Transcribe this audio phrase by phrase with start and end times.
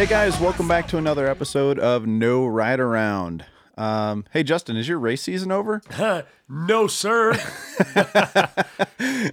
[0.00, 3.44] Hey guys, welcome back to another episode of No Ride Around.
[3.76, 5.82] Um, hey Justin, is your race season over?
[6.48, 7.32] no, sir.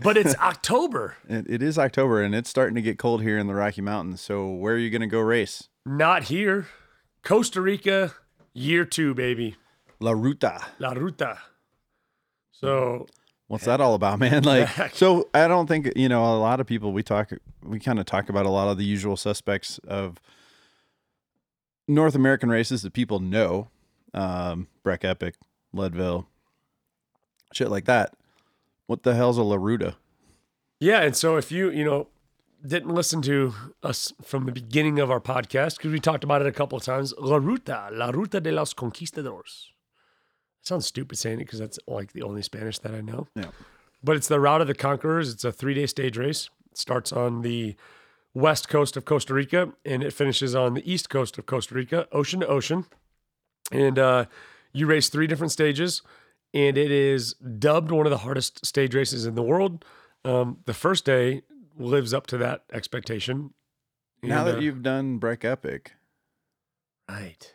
[0.04, 1.16] but it's October.
[1.30, 4.20] It, it is October and it's starting to get cold here in the Rocky Mountains.
[4.20, 5.70] So where are you going to go race?
[5.86, 6.68] Not here.
[7.24, 8.16] Costa Rica,
[8.54, 9.56] year two, baby.
[10.02, 10.66] La Ruta.
[10.80, 11.38] La Ruta.
[12.52, 13.08] So
[13.48, 14.44] What's that all about, man?
[14.48, 16.92] Like, so I don't think you know a lot of people.
[16.92, 17.32] We talk,
[17.64, 20.20] we kind of talk about a lot of the usual suspects of
[21.88, 23.70] North American races that people know,
[24.14, 25.36] um, Breck Epic,
[25.74, 26.28] Leadville,
[27.54, 28.14] shit like that.
[28.88, 29.96] What the hell's a La Ruta?
[30.80, 32.08] Yeah, and so if you you know
[32.66, 36.48] didn't listen to us from the beginning of our podcast because we talked about it
[36.48, 39.70] a couple of times, La Ruta, La Ruta de los Conquistadores.
[40.62, 43.28] It sounds stupid saying it because that's like the only Spanish that I know.
[43.36, 43.52] Yeah.
[44.04, 45.32] But it's the Route of the Conquerors.
[45.32, 46.50] It's a three day stage race.
[46.72, 47.76] It starts on the
[48.38, 52.08] west coast of Costa Rica and it finishes on the east coast of Costa Rica,
[52.12, 52.86] ocean to ocean.
[53.72, 54.26] And uh,
[54.74, 56.02] you race three different stages,
[56.54, 59.84] and it is dubbed one of the hardest stage races in the world.
[60.24, 61.42] Um, the first day
[61.78, 63.54] lives up to that expectation.
[64.24, 65.94] now that uh, you've done Breck Epic,
[67.10, 67.54] right.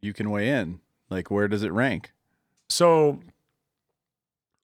[0.00, 0.80] you can weigh in.
[1.10, 2.12] Like, where does it rank?
[2.68, 3.20] So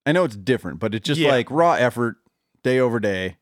[0.06, 1.30] I know it's different, but it's just Yeah.
[1.30, 2.16] like raw effort,
[2.62, 3.36] day over day.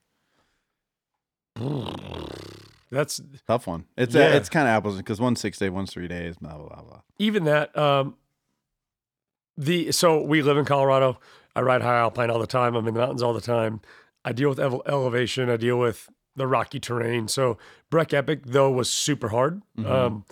[2.90, 3.84] That's Tough one.
[3.96, 4.26] It's Yeah.
[4.26, 6.36] uh, it's kind of apples because one six day, one's three days.
[6.38, 6.82] Blah blah blah.
[6.82, 7.00] blah.
[7.18, 7.76] even that.
[7.76, 8.16] Um,
[9.56, 11.18] the so we live in Colorado.
[11.54, 12.74] I ride high alpine all the time.
[12.76, 13.80] I'm in the mountains all the time.
[14.24, 15.48] I deal with ele- elevation.
[15.48, 17.28] I deal with the rocky terrain.
[17.28, 17.56] So
[17.90, 20.24] Breck Epic though was super hard, um,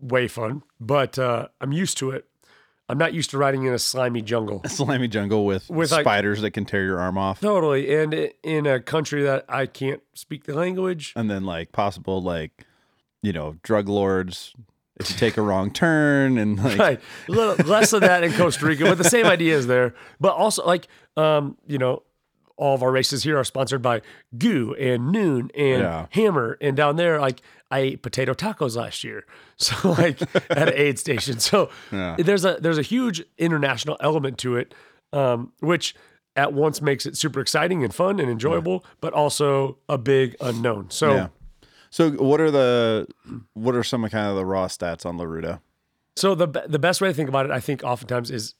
[0.00, 2.26] way fun, but uh, I'm used to it.
[2.90, 4.60] I'm not used to riding in a slimy jungle.
[4.64, 8.12] A slimy jungle with, With, like- spiders that can tear your arm off, Totally, and
[8.42, 11.12] in a country that I can't speak the language.
[11.16, 12.64] and then like possible like
[13.22, 14.54] you know drug lords
[14.98, 18.32] if you take a wrong turn and like right a little less of that in
[18.32, 20.88] costa rica but the same idea is there but also like
[21.18, 22.02] um you know
[22.60, 24.00] all of our races here are sponsored by
[24.38, 26.06] goo and noon and Yeah.
[26.10, 27.40] hammer and down there like
[27.70, 29.24] i ate potato tacos last year
[29.56, 32.16] so like at an aid station so Yeah.
[32.18, 34.74] there's a there's a huge international element to it
[35.12, 35.94] um which
[36.36, 40.86] at once makes it super exciting and fun and enjoyable but also a big unknown
[40.90, 41.28] so yeah.
[41.92, 43.08] So what are the
[43.54, 45.60] what are some of kind of the raw stats on La Ruta?
[46.14, 48.54] So the the best way to think about it, I think, oftentimes is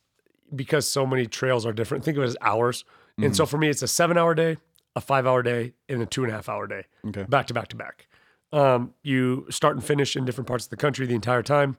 [0.53, 2.03] because so many trails are different.
[2.03, 2.84] Think of it as hours,
[3.19, 4.56] and so for me, it's a seven hour day,
[4.97, 7.25] a five hour day, and a two and a half hour day, Okay.
[7.25, 8.06] back to back to back.
[8.53, 11.76] Um, you start and finish in different parts of the country the entire time,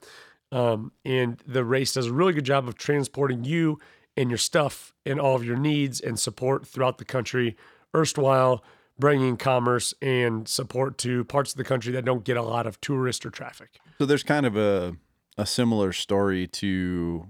[0.51, 3.79] um, and the race does a really good job of transporting you
[4.17, 7.55] and your stuff and all of your needs and support throughout the country.
[7.95, 8.63] Erstwhile,
[8.99, 12.79] bringing commerce and support to parts of the country that don't get a lot of
[12.81, 13.79] tourist or traffic.
[13.97, 14.95] So there's kind of a
[15.37, 17.27] a similar story to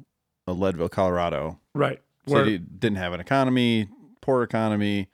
[0.47, 1.59] a Leadville, Colorado.
[1.73, 2.01] Right.
[2.27, 3.87] So Where- they didn't have an economy,
[4.21, 5.09] poor economy.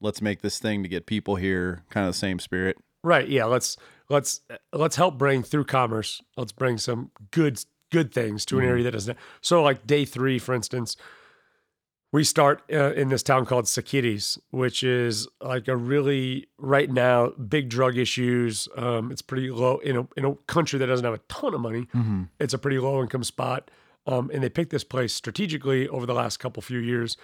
[0.00, 1.84] Let's make this thing to get people here.
[1.90, 2.76] Kind of the same spirit.
[3.02, 3.28] Right.
[3.28, 3.44] Yeah.
[3.46, 3.76] Let's
[4.08, 4.40] let's
[4.72, 6.22] let's help bring through commerce.
[6.36, 9.18] Let's bring some good good things to an area that doesn't.
[9.40, 10.96] So like day three, for instance,
[12.12, 17.28] we start uh, in this town called Siquirres, which is like a really right now
[17.30, 18.68] big drug issues.
[18.76, 21.60] Um, it's pretty low in a in a country that doesn't have a ton of
[21.60, 21.86] money.
[22.38, 23.70] It's a pretty low income spot,
[24.06, 27.16] um, and they picked this place strategically over the last couple few years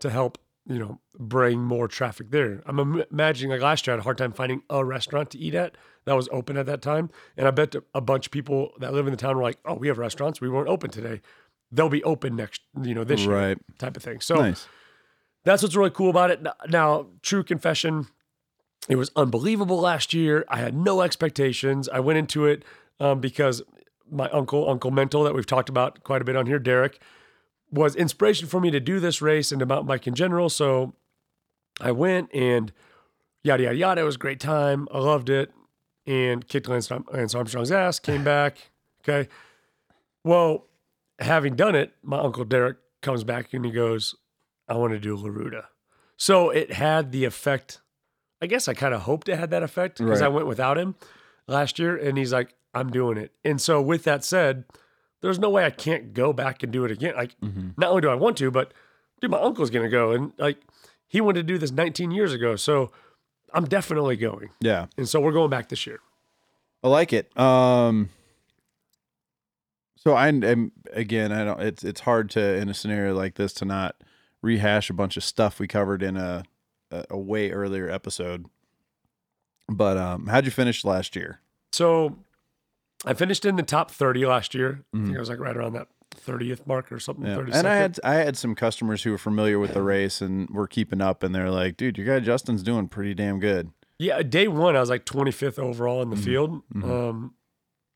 [0.00, 2.62] to help you know bring more traffic there.
[2.66, 5.38] I'm im- imagining like last year I had a hard time finding a restaurant to
[5.38, 8.72] eat at that was open at that time, and I bet a bunch of people
[8.78, 11.20] that live in the town were like, "Oh, we have restaurants, we weren't open today.
[11.70, 13.30] They'll be open next, you know, this year."
[13.78, 14.20] Type of thing.
[14.20, 14.66] So Nice.
[15.44, 16.44] that's what's really cool about it.
[16.68, 18.06] Now, true confession,
[18.88, 20.44] it was unbelievable last year.
[20.48, 21.88] I had no expectations.
[21.88, 22.64] I went into it
[23.00, 23.62] um, because
[24.12, 27.00] my uncle, Uncle Mental, that we've talked about quite a bit on here, Derek,
[27.70, 30.48] was inspiration for me to do this race and to mountain bike in general.
[30.50, 30.94] So
[31.80, 32.72] I went and
[33.42, 34.00] yada yada yada.
[34.02, 34.86] It was a great time.
[34.92, 35.50] I loved it
[36.06, 37.98] and kicked Lance, Lance Armstrong's ass.
[37.98, 38.58] Came back.
[39.04, 39.28] Okay.
[40.22, 40.68] Well,
[41.18, 44.14] having done it, my uncle Derek comes back and he goes,
[44.68, 45.64] I want to do La Ruta.
[46.16, 47.80] So it had the effect.
[48.40, 50.94] I guess I kind of hoped it had that effect because I went without him
[51.48, 53.32] last year and he's like, I'm doing it.
[53.44, 54.64] And so with that said,
[55.20, 57.14] there's no way I can't go back and do it again.
[57.16, 57.36] Like,
[57.76, 58.72] not only do I want to, but
[59.20, 60.12] dude, my uncle's going to go.
[60.12, 60.58] And like,
[61.06, 62.56] he wanted to do this 19 years ago.
[62.56, 62.90] So
[63.52, 64.50] I'm definitely going.
[64.60, 64.86] Yeah.
[64.96, 66.00] And so we're going back this year.
[66.82, 67.36] I like it.
[67.38, 68.08] Um
[69.96, 73.52] so I am again, I don't it's it's hard to in a scenario like this
[73.54, 73.94] to not
[74.40, 76.42] rehash a bunch of stuff we covered in a
[76.90, 78.46] a, a way earlier episode.
[79.68, 81.40] But um how'd you finish last year?
[81.72, 82.16] So
[83.04, 84.84] I finished in the top 30 last year.
[84.92, 85.04] I Mm-hmm.
[85.06, 85.88] think I was like right around that
[86.26, 87.26] 30th mark or something.
[87.26, 87.36] Yeah.
[87.38, 87.54] 32nd.
[87.54, 90.66] And I had I had some customers who were familiar with the race and were
[90.68, 94.48] keeping up, and they're like, "Dude, your guy Justin's doing pretty damn good." Yeah, day
[94.48, 96.24] one, I was like 25th overall in the Mm-hmm.
[96.24, 96.62] field.
[96.84, 97.34] Um,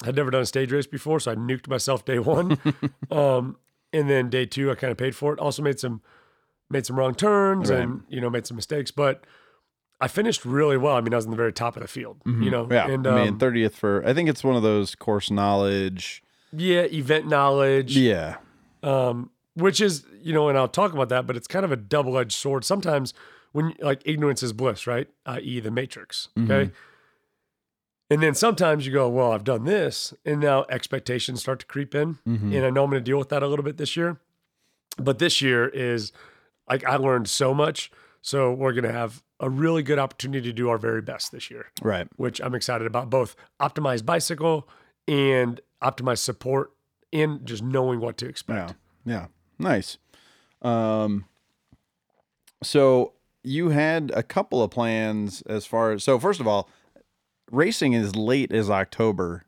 [0.05, 2.59] I'd never done a stage race before, so I nuked myself day one.
[3.11, 3.57] um,
[3.93, 5.39] and then day two, I kind of paid for it.
[5.41, 6.03] Also made some
[6.71, 7.81] made some wrong turns Right.
[7.81, 9.25] and you know made some mistakes, but
[10.01, 10.95] I finished really well.
[10.97, 12.19] I mean, I was in the very top of the field.
[12.27, 12.73] You know, Mm-hmm.
[12.73, 16.23] Yeah, and I mean, um, thirtieth for I think it's one of those course knowledge.
[16.53, 17.97] yeah, event knowledge.
[17.97, 18.37] Yeah,
[18.83, 21.77] um, which is you know, and I'll talk about that, but it's kind of a
[21.77, 22.65] double edged sword.
[22.65, 23.15] Sometimes
[23.53, 25.09] when like ignorance is bliss, right?
[25.25, 26.29] I.e., the matrix.
[26.39, 26.71] Okay.
[28.09, 31.93] And then sometimes you go, well, I've done this, and now expectations start to creep
[31.95, 34.19] in, and I know I'm going to deal with that a little bit this year.
[34.97, 36.13] But this year is
[36.71, 37.91] like I learned so much,
[38.27, 41.51] so we're going to have a really good opportunity to do our very best this
[41.51, 42.09] year right.
[42.17, 43.09] which I'm excited about.
[43.09, 44.69] Both optimized bicycle
[45.07, 46.73] and optimized support,
[47.13, 48.75] and just knowing what to expect.
[49.05, 49.27] Yeah, yeah,
[49.59, 49.99] nice.
[50.63, 51.27] Um,
[52.63, 53.13] so
[53.45, 56.19] you had a couple of plans as far as so.
[56.19, 56.69] First of all,
[57.51, 59.45] racing as late as October,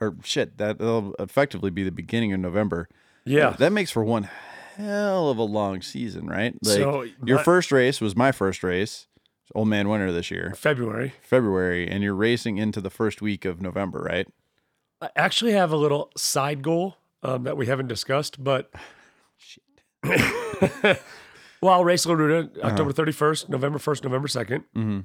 [0.00, 2.88] or shit, that'll effectively be the beginning of November.
[3.26, 3.50] Yeah.
[3.50, 4.28] that makes for one
[4.76, 6.54] hell of a long season, right?
[6.62, 9.06] Like So, your my- first race was my first race,
[9.54, 11.14] Old Man Winter this year, February.
[11.22, 14.26] February, and you're racing into the first week of November, right?
[15.00, 18.70] I actually have a little side goal um, that we haven't discussed, but
[19.36, 19.62] shit.
[21.60, 24.64] well, I'll race La Ruta October 31st, November 1st, November 2nd.
[24.76, 25.00] Mm-hmm.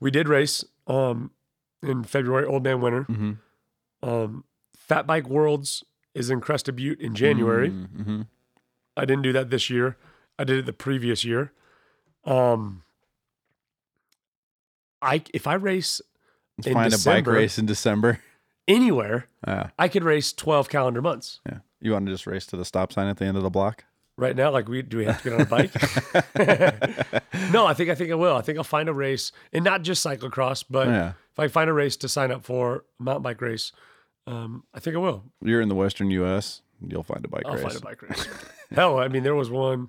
[0.00, 1.30] We did race um,
[1.82, 3.04] in February, Old Man Winter.
[3.04, 4.08] Mm-hmm.
[4.08, 4.44] Um,
[4.76, 5.84] Fat Bike Worlds
[6.14, 7.70] is in Crested Butte in January.
[7.70, 8.22] Mm-hmm.
[8.96, 9.96] I didn't do that this year.
[10.38, 11.52] I did it the previous year.
[12.24, 12.82] Um,
[15.02, 16.00] I if I race
[16.64, 18.20] In Find a bike race in December.
[18.66, 21.40] anywhere, Yeah, I could race 12 calendar months.
[21.46, 21.58] yeah.
[21.80, 23.84] You want to just race to the stop sign at the end of the block?
[24.18, 25.72] Right now, like we do we have to get on a bike?
[27.52, 28.34] no, I think I think I will.
[28.34, 31.12] I think I'll find a race and not just cyclocross, but Yeah.
[31.32, 33.72] if I find a race to sign up for a mountain bike race,
[34.26, 35.24] um, I think I will.
[35.42, 36.62] You're in the Western U.S.
[36.86, 37.58] You'll find a bike race.
[37.58, 37.64] I'll race.
[37.64, 38.28] find a bike race.
[38.72, 39.88] Hell, I mean, there was one.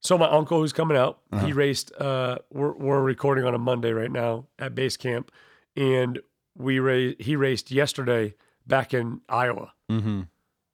[0.00, 1.46] So my uncle who's coming out, Uh-huh.
[1.46, 1.92] he raced.
[1.98, 5.30] Uh, we're we're recording on a Monday right now at base camp,
[5.76, 6.20] and
[6.56, 8.34] we ra- he raced yesterday
[8.66, 9.72] back in Iowa.
[9.90, 10.22] Mm-hmm.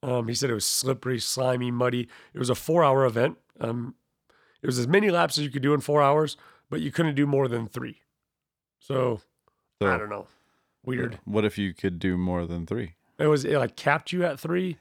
[0.08, 2.08] Um, he said it was slippery, slimy, muddy.
[2.34, 3.38] It was a four-hour event.
[3.60, 3.94] Um,
[4.60, 6.36] it was as many laps as you could do in four hours,
[6.70, 8.00] but you couldn't do more than three.
[8.80, 9.20] So,
[9.80, 10.26] So, I don't know.
[10.84, 11.20] Weird.
[11.24, 12.94] What if you could do more than three?
[13.18, 14.76] It was it like capped you at three.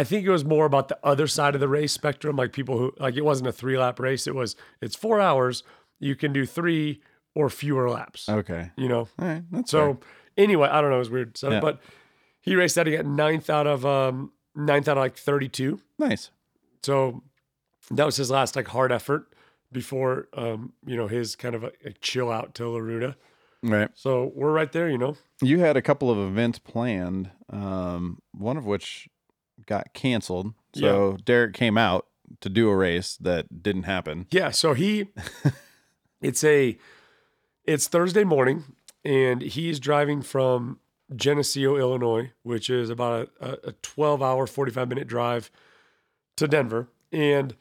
[0.00, 2.78] I think it was more about the other side of the race spectrum, like people
[2.78, 4.26] who like it wasn't a three lap race.
[4.26, 5.62] It was it's four hours.
[5.98, 7.00] You can do three
[7.34, 8.28] or fewer laps.
[8.28, 8.70] Okay.
[8.76, 9.08] You know.
[9.18, 9.42] All right.
[9.50, 10.02] That's So fair.
[10.44, 10.96] anyway, I don't know.
[10.96, 11.36] It was weird.
[11.36, 11.60] So, Yeah.
[11.60, 11.80] but
[12.40, 12.86] he raced that.
[12.86, 15.80] He got ninth out of um ninth out of like thirty two.
[15.98, 16.30] nice.
[16.84, 17.22] So
[17.90, 19.32] that was his last like hard effort
[19.72, 23.16] before um you know his kind of a, a chill out to La Ruta.
[23.62, 23.90] Right.
[23.94, 24.88] So we're right there.
[24.88, 25.16] You know.
[25.42, 29.08] You had a couple of events planned, um, one of which
[29.68, 30.54] got canceled.
[30.74, 32.06] So Derek came out
[32.40, 34.26] to do a race that didn't happen.
[34.30, 35.08] Yeah, so he
[36.20, 36.78] it's a
[37.64, 38.64] it's Thursday morning
[39.04, 40.80] and he's driving from
[41.14, 45.50] Geneseo, Illinois, which is about a, a 12 hour, 45 minute drive
[46.36, 46.88] to Denver.
[47.12, 47.54] And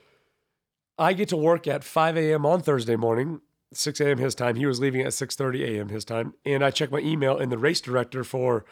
[0.97, 2.45] I get to work at 5 a.m.
[2.45, 3.41] on Thursday morning,
[3.73, 4.17] 6 a.m.
[4.17, 4.55] his time.
[4.55, 5.89] He was leaving at 6:30 a.m.
[5.89, 6.33] his time.
[6.45, 8.65] And I check my email and the race director for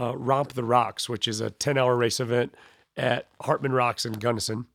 [0.00, 2.54] uh, Romp the Rocks, which is a 10 hour race event
[2.96, 4.66] at Hartman Rocks in Gunnison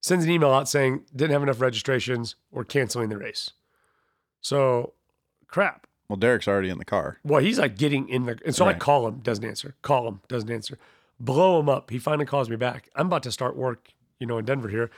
[0.00, 3.50] sends an email out saying didn't have enough registrations or canceling the race.
[4.40, 4.92] So
[5.46, 5.86] crap.
[6.08, 7.18] Well, Derek's already in the car.
[7.24, 9.74] Well, he's like getting in the and so I call him, doesn't answer.
[9.80, 10.78] Call him, doesn't answer.
[11.18, 11.90] Blow him up.
[11.90, 12.90] He finally calls me back.
[12.94, 14.90] I'm about to start work, you know, in Denver here.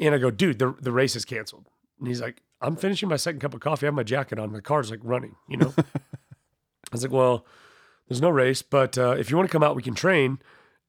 [0.00, 1.66] And I go, dude, the the race is canceled.
[1.98, 3.86] And he's like, I'm finishing my second cup of coffee.
[3.86, 4.52] I have my jacket on.
[4.52, 5.74] The car's like running, you know?
[5.78, 5.84] I
[6.92, 7.44] was like, well,
[8.08, 10.38] there's no race, but uh, if you want to come out, we can train.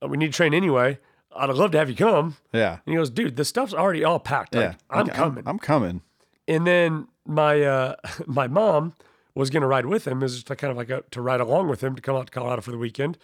[0.03, 0.99] Uh, we need to train anyway.
[1.35, 2.37] I'd love to have you come.
[2.53, 2.73] Yeah.
[2.85, 4.55] And he goes, dude, the stuff's already all packed.
[4.55, 4.75] Like, Yeah.
[4.89, 5.43] I'm coming.
[5.45, 6.01] I'm coming.
[6.47, 8.93] and then my uh, my mom
[9.35, 10.19] was gonna ride with him.
[10.19, 12.25] It was just kind of like a, to ride along with him to come out
[12.27, 13.17] to Colorado for the weekend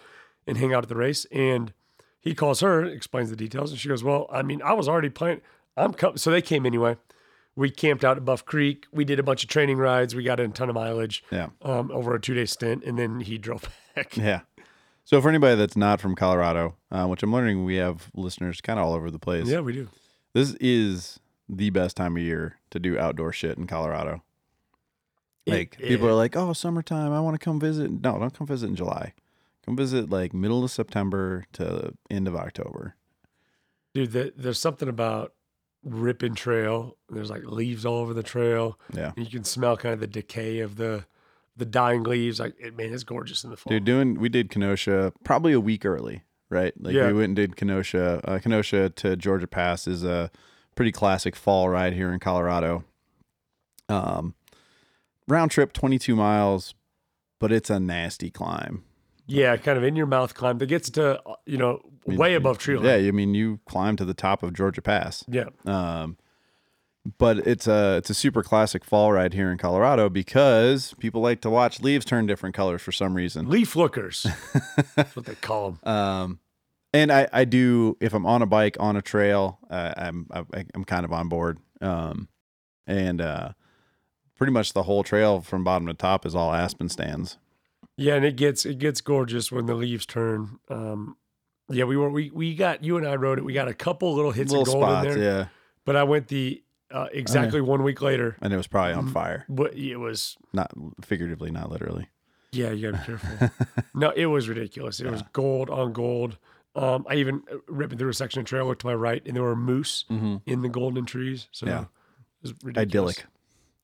[0.48, 1.26] and hang out at the race.
[1.32, 1.74] And
[2.20, 5.10] he calls her, explains the details, and she goes, "Well, I mean, I was already
[5.10, 5.42] planning.
[5.76, 6.98] I'm coming." So they came anyway.
[7.56, 8.86] We camped out at Buff Creek.
[8.92, 10.14] We did a bunch of training rides.
[10.14, 11.50] We got in a ton of mileage Yeah.
[11.62, 13.64] um, over a two day stint, and then he drove
[13.96, 14.16] back.
[14.18, 14.42] Yeah.
[15.06, 18.80] So for anybody that's not from Colorado, uh, which I'm learning we have listeners kind
[18.80, 19.48] of all over the place.
[19.48, 19.88] Yeah, we do.
[20.34, 24.24] This is the best time of year to do outdoor shit in Colorado.
[25.48, 28.34] Like It- people it- are like, "Oh, summertime, I want to come visit." No, don't
[28.34, 29.14] come visit in July.
[29.64, 32.96] Come visit like middle of September to end of October.
[33.94, 34.12] dude.
[34.12, 35.34] The, there's something about
[35.84, 36.98] ripping trail.
[37.10, 38.78] There's like leaves all over the trail.
[38.94, 39.14] Yeah.
[39.16, 41.06] And you can smell kind of the decay of the
[41.58, 42.40] the dying leaves.
[42.40, 43.72] Like it, man, it's gorgeous in the fall.
[43.72, 46.74] Dude, doing we did Kenosha probably a week early, right?
[46.80, 47.08] Like Yeah.
[47.08, 48.22] we went and did Kenosha.
[48.24, 50.30] Uh, Kenosha to Georgia Pass is a
[50.76, 52.84] pretty classic fall ride here in Colorado.
[53.88, 54.34] Um,
[55.28, 56.74] round trip 22 miles,
[57.40, 58.84] but it's a nasty climb.
[59.28, 62.20] Yeah, kind of in your mouth climb that gets to uh, you know I mean,
[62.20, 62.86] way above tree line.
[62.86, 65.24] Yeah, I mean you climb to the top of Georgia Pass.
[65.28, 65.46] Yeah.
[65.66, 66.18] Um,
[67.18, 71.42] but it's a it's a super classic fall ride here in Colorado because people like
[71.42, 73.48] to watch leaves turn different colors for some reason.
[73.50, 74.26] Leaf lookers.
[74.96, 75.94] That's what they call them.
[75.94, 76.40] Um,
[76.94, 80.66] and I, I do if I'm on a bike on a trail, uh, I'm I,
[80.74, 81.60] I'm kind of on board.
[81.82, 82.30] Um,
[82.88, 83.50] and uh,
[84.36, 87.38] pretty much the whole trail from bottom to top is all aspen stands.
[87.98, 90.60] Yeah, and it gets it gets gorgeous when the leaves turn.
[90.70, 91.18] Um,
[91.70, 93.46] yeah, we were we we got you and I rode it.
[93.46, 95.46] We got a couple little hits Little of gold spots, in there, yeah.
[95.86, 98.38] but I went the uh, exactly one week later.
[98.42, 98.98] And it was probably Mm.
[99.00, 100.72] on fire, But it was not
[101.04, 102.10] figuratively, not literally.
[102.52, 103.50] yeah, you gotta be careful.
[103.94, 105.00] no, it was ridiculous.
[105.00, 106.38] It was gold on gold.
[106.76, 109.36] Um, I even uh, ripping through a section of trail, looked to my right, and
[109.36, 110.38] there were moose Mm-hmm.
[110.46, 111.48] in the golden trees.
[111.52, 111.82] So Yeah.
[111.82, 111.88] it
[112.42, 113.18] was ridiculous.
[113.18, 113.26] Idyllic,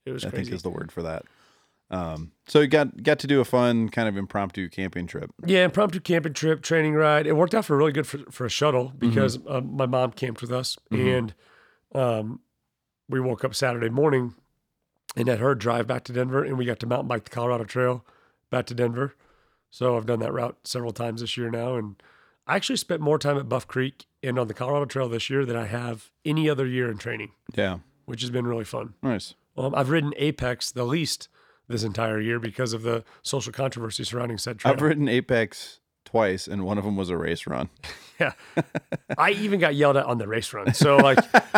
[0.06, 0.44] It was I crazy.
[0.46, 1.24] think is the word for that.
[1.90, 5.30] Um, so you got got to do a fun kind of impromptu camping trip.
[5.46, 7.28] Yeah, impromptu camping trip, training ride.
[7.28, 10.42] It worked out for really good for, for a shuttle because uh, my mom camped
[10.42, 11.34] with us, and
[11.94, 12.40] um,
[13.12, 14.34] we woke up Saturday morning
[15.16, 17.66] and had her drive back to Denver, and we got to mountain bike the Colorado
[17.66, 18.06] Trail
[18.50, 19.16] back to Denver.
[19.70, 22.02] So I've done that route several times this year now, and
[22.48, 25.46] I actually spent more time at Buff Creek and on the Colorado Trail this year
[25.46, 28.94] than I have any other year in training, Yeah, which has been really fun.
[29.04, 29.36] nice.
[29.58, 31.28] Um, I've ridden Apex the least
[31.68, 34.74] this entire year because of the social controversy surrounding said trail.
[34.74, 35.81] I've ridden Apex
[36.12, 37.70] twice, and one of them was a race run.
[38.20, 38.34] Yeah.
[39.18, 40.76] I even got yelled at on the race run.
[40.76, 41.18] So like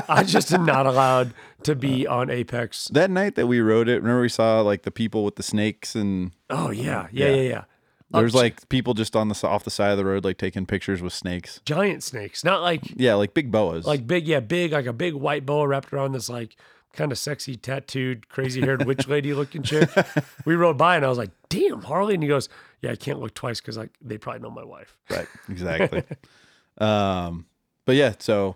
[0.10, 1.34] I just am not allowed
[1.64, 2.88] to be uh, on Apex.
[2.94, 5.94] That night that we rode it, remember we saw like the people with the snakes
[5.94, 7.02] and Oh yeah.
[7.02, 7.36] Uh, yeah, Yeah.
[7.36, 7.64] yeah, yeah.
[8.12, 11.02] There's like people just on the off the side of the road, like taking pictures
[11.02, 11.60] with snakes.
[11.66, 12.46] giant snakes.
[12.46, 13.86] Not like Yeah, like big boas.
[13.86, 16.56] like big, yeah, big, like a big white boa wrapped around this like
[16.94, 19.90] kind of sexy tattooed, crazy haired witch lady looking chick.
[20.46, 22.14] We rode by and I was like, damn, Harley.
[22.14, 22.50] And he goes,
[22.82, 24.98] Yeah, I can't look twice because like they probably know my wife.
[25.10, 26.04] right, exactly.
[26.78, 27.46] um,
[27.86, 28.56] but yeah, so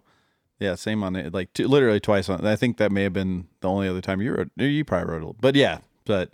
[0.59, 1.33] yeah, same on it.
[1.33, 2.45] Like two, literally twice on.
[2.45, 4.51] I think that may have been the only other time you rode.
[4.55, 6.31] You probably rode a little, but yeah, but.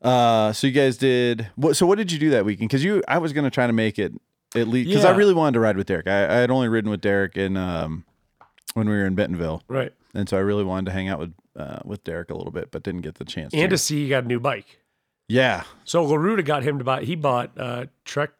[0.00, 1.76] Uh, so you guys did what?
[1.76, 2.68] So what did you do that weekend?
[2.68, 4.12] Because you, I was gonna try to make it
[4.54, 6.06] at least because I really wanted to ride with Derek.
[6.06, 8.04] I, I had only ridden with Derek in um
[8.74, 9.92] when we were in Bentonville, Right.
[10.14, 12.70] And so I really wanted to hang out with uh with Derek a little bit,
[12.70, 13.52] but didn't get the chance.
[13.54, 13.76] And to.
[13.76, 14.80] to see he got a new bike.
[15.28, 18.30] yeah, So La Ruta got him to buy he bought uh Trek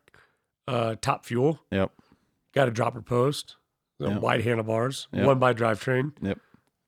[0.67, 1.61] uh top fuel.
[1.71, 1.91] yep,
[2.55, 3.57] got a dropper post,
[4.01, 4.21] Yep.
[4.21, 5.27] wide handlebars, Yep.
[5.27, 6.39] one by drivetrain, yep.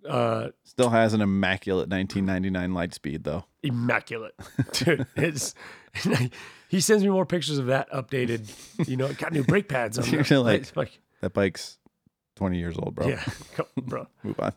[0.08, 3.44] uh, Still has an immaculate 1999 Litespeed though.
[3.62, 4.34] immaculate,
[4.72, 5.06] dude.
[5.16, 5.54] It's
[6.68, 8.48] he sends me more pictures of that updated.
[8.88, 10.06] You know, it got new brake pads on.
[10.30, 11.78] You're like- like, That bike's
[12.40, 13.06] 20 years old, bro.
[13.08, 13.22] yeah,
[13.54, 14.06] come- bro.
[14.22, 14.52] Move on.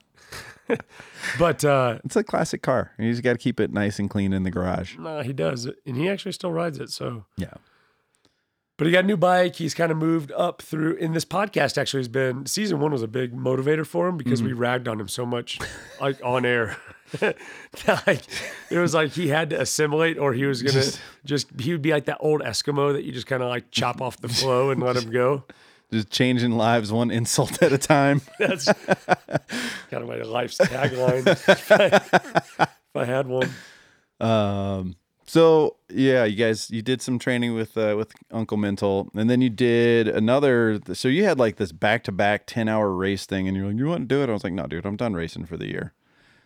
[1.37, 2.91] But uh, It's a classic car.
[2.97, 4.97] You just got to keep it nice and clean in the garage.
[4.97, 6.89] nah, he does, and he actually still rides it.
[6.89, 7.53] So, Yeah.
[8.77, 9.57] but he got a new bike.
[9.57, 10.93] He's kind of moved up through.
[10.95, 14.39] In this podcast, actually, has been season one was a big motivator for him because
[14.39, 14.47] Mm-hmm.
[14.47, 15.59] we ragged on him so much,
[15.99, 16.77] like on air.
[18.07, 18.21] like
[18.71, 21.81] it was like he had to assimilate, or he was gonna Just- just, he would
[21.81, 24.69] be like that old Eskimo that you just kind of like chop off the flow
[24.71, 25.43] and let him go.
[25.93, 28.21] Just changing lives one insult at a time.
[28.39, 31.27] That's kind of my life's tagline.
[31.47, 33.49] if, I, if I had one.
[34.19, 34.95] Um,
[35.25, 39.41] so yeah, you guys, you did some training with uh, with Uncle Mental, and then
[39.41, 40.79] you did another.
[40.93, 43.77] So you had like this back to back ten hour race thing, and you're like,
[43.77, 44.29] you want to do it?
[44.29, 45.93] I was like, no, dude, I'm done racing for the year.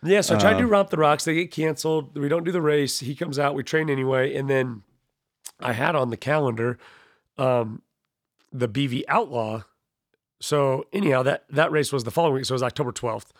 [0.02, 1.24] Yeah, so I tried to do Um, Romp the Rocks.
[1.24, 2.16] They get canceled.
[2.16, 3.00] We don't do the race.
[3.00, 3.54] He comes out.
[3.54, 4.34] We train anyway.
[4.36, 4.82] And then
[5.58, 6.78] I had on the calendar
[7.36, 7.82] um,
[8.52, 9.62] the BV Outlaw.
[10.40, 12.44] So anyhow, that that race was the following week.
[12.44, 13.30] So it was October 12th.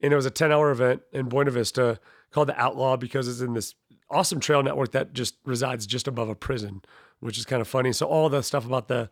[0.00, 1.98] And it was a 10 hour event in Buena Vista
[2.30, 3.74] called the Outlaw because it's in this
[4.10, 6.82] awesome trail network that just resides just above a prison,
[7.20, 7.92] which is kind of funny.
[7.92, 9.08] So all the stuff about the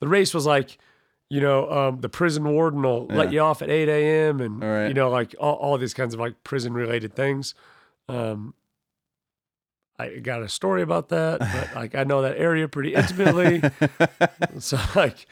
[0.00, 0.78] the race was like,
[1.28, 4.40] you know, um, the prison warden will let you off at 8 a.m.
[4.40, 4.88] and, right.
[4.88, 7.54] you know, like all, all these kinds of like prison related things.
[8.08, 8.54] Um,
[9.98, 13.62] I got a story about that, but like I know that area pretty intimately.
[14.58, 15.26] so like,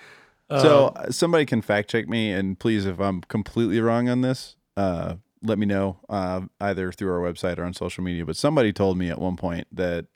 [0.51, 4.23] um, So uh, somebody can fact check me, and please, if I'm completely wrong on
[4.23, 8.25] this, uh, let me know uh, either through our website or on social media.
[8.25, 10.07] But somebody told me at one point that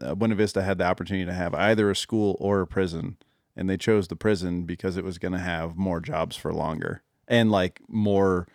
[0.00, 3.18] uh, Buena Vista had the opportunity to have either a school or a prison,
[3.56, 7.02] and they chose the prison because it was going to have more jobs for longer
[7.26, 8.46] and like more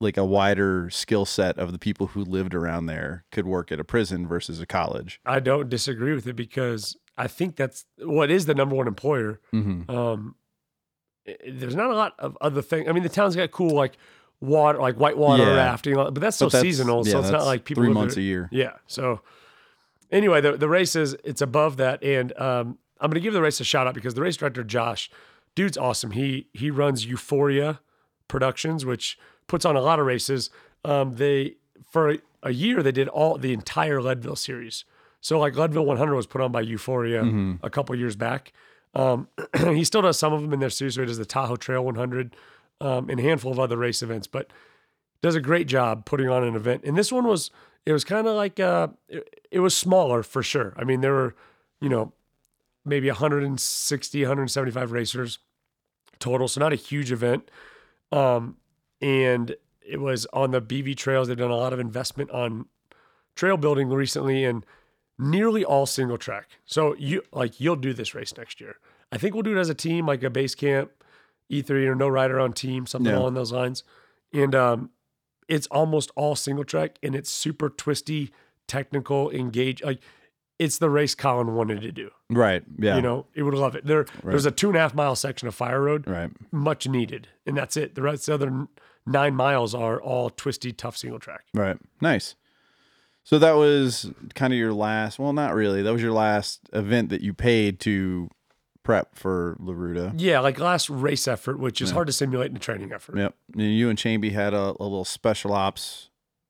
[0.00, 3.78] like a wider skill set of the people who lived around there could work at
[3.78, 5.20] a prison versus a college.
[5.26, 9.40] I don't disagree with it because I think that's what is the number one employer.
[9.52, 9.90] Mm-hmm.
[9.90, 10.34] Um,
[11.46, 12.88] there's not a lot of other things.
[12.88, 13.98] I mean, the town's got cool like
[14.40, 15.54] water, like whitewater Yeah.
[15.54, 18.14] rafting, but that's still But that's- seasonal, yeah, so it's not like people three months
[18.14, 18.48] there- a year.
[18.50, 18.72] Yeah.
[18.86, 19.20] So
[20.10, 23.60] anyway, the the race is it's above that, and um, I'm gonna give the race
[23.60, 25.10] a shout out because the race director Josh,
[25.54, 26.12] dude's awesome.
[26.12, 27.80] He he runs Euphoria
[28.28, 29.18] Productions, which
[29.50, 30.48] puts on a lot of races.
[30.84, 31.56] Um, they
[31.90, 34.84] for a, year they did all the entire Leadville series.
[35.20, 37.54] So like Leadville 100 was put on by Euphoria Mm-hmm.
[37.62, 38.52] a couple years back.
[38.94, 39.28] Um,
[39.58, 40.94] he still does some of them in their series.
[40.94, 42.34] So he does the Tahoe Trail 100
[42.80, 44.50] um, and a handful of other race events, but
[45.20, 46.84] does a great job putting on an event.
[46.84, 47.50] And this one was
[47.84, 50.72] it was kind of like uh, it, it was smaller for sure.
[50.76, 51.34] I mean, there were
[51.80, 52.12] you know
[52.84, 55.38] maybe 160, 175 racers
[56.18, 57.50] total, so not a huge event.
[58.12, 58.56] Um,
[59.00, 59.54] and
[59.86, 61.28] it was on the BV trails.
[61.28, 62.66] They've done a lot of investment on
[63.34, 64.64] trail building recently, and
[65.18, 66.48] nearly all single track.
[66.64, 68.76] So you like you'll do this race next year.
[69.12, 70.90] I think we'll do it as a team, like a base camp,
[71.50, 73.18] E3 or no rider on team, something Yeah.
[73.18, 73.82] along those lines.
[74.32, 74.90] And um,
[75.48, 78.30] it's almost all single track, and it's super twisty,
[78.68, 79.82] technical, engage.
[79.82, 80.00] Like
[80.60, 82.10] it's the race Colin wanted to do.
[82.28, 82.62] Right.
[82.78, 82.96] Yeah.
[82.96, 83.86] You know, it would love it.
[83.86, 86.30] There, there's a two and a half mile section of fire road, Right.
[86.52, 87.94] much needed, and that's it.
[87.96, 88.68] The rest, the other
[89.06, 91.44] nine miles are all twisty, tough single track.
[91.54, 91.76] Right.
[92.00, 92.34] Nice.
[93.24, 95.18] So that was kind of your last.
[95.18, 95.82] Well, not really.
[95.82, 98.28] That was your last event that you paid to
[98.82, 100.12] prep for La Ruta.
[100.16, 103.18] Yeah, like last race effort, which is hard to simulate in a training effort.
[103.18, 103.34] Yep.
[103.54, 106.08] And you and Chamby had a, a little special ops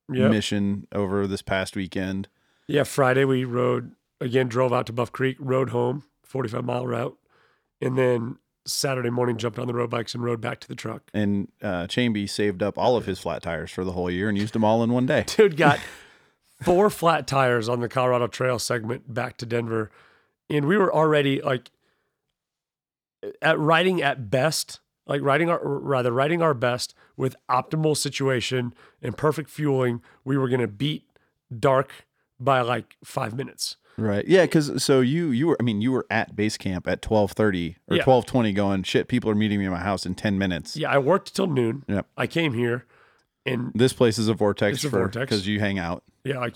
[0.09, 2.29] Yeah, mission over this past weekend.
[2.68, 2.85] yeah.
[2.85, 7.18] Friday we rode again, drove out to Buff Creek, rode home, 45 mile route,
[7.81, 8.38] and then
[8.72, 11.11] Saturday morning jumped on the road bikes and rode back to the truck.
[11.12, 14.38] And uh, Chamby saved up all of his flat tires for the whole year and
[14.38, 15.24] used them all in one day.
[15.37, 15.78] Dude got
[16.62, 19.90] four flat tires on the Colorado Trail segment back to Denver,
[20.48, 21.70] and we were already like
[23.42, 29.16] at riding at best, like riding our rather riding our best with optimal situation and
[29.16, 30.02] perfect fueling.
[30.24, 31.04] We were gonna beat
[31.56, 32.06] dark
[32.38, 33.76] by like five minutes.
[34.00, 34.26] Right.
[34.26, 34.42] Yeah.
[34.42, 37.76] Because so you you were I mean you were at base camp at twelve thirty
[37.88, 38.02] or Yeah.
[38.02, 39.08] twelve twenty going shit.
[39.08, 40.76] People are meeting me at my house in ten minutes.
[40.76, 41.84] Yeah, I worked till noon.
[41.86, 42.06] Yep.
[42.16, 42.86] I came here,
[43.44, 45.26] and This place is a vortex It's a for vortex.
[45.30, 46.02] because you hang out.
[46.24, 46.54] yeah, like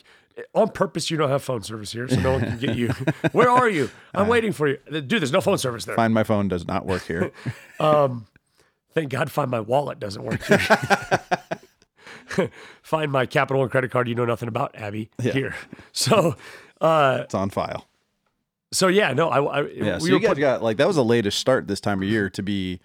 [0.52, 2.88] on purpose, you don't have phone service here, so no one can get you.
[3.33, 3.88] Where are you?
[4.14, 5.09] I'm waiting for you, dude.
[5.09, 5.94] There's no phone service there.
[5.94, 7.30] Find my phone does not work here.
[7.80, 8.26] Um,
[8.94, 10.59] thank God, find my wallet doesn't work here.
[12.83, 15.11] find my capital and credit card you know nothing about, Abby.
[15.20, 15.54] Here,
[15.92, 16.37] so,
[16.81, 17.87] uh, it's on file.
[18.73, 19.99] so yeah, no, I, I Yeah.
[19.99, 22.03] so we you were guys put, got like that was the latest start this time
[22.03, 22.81] of year to be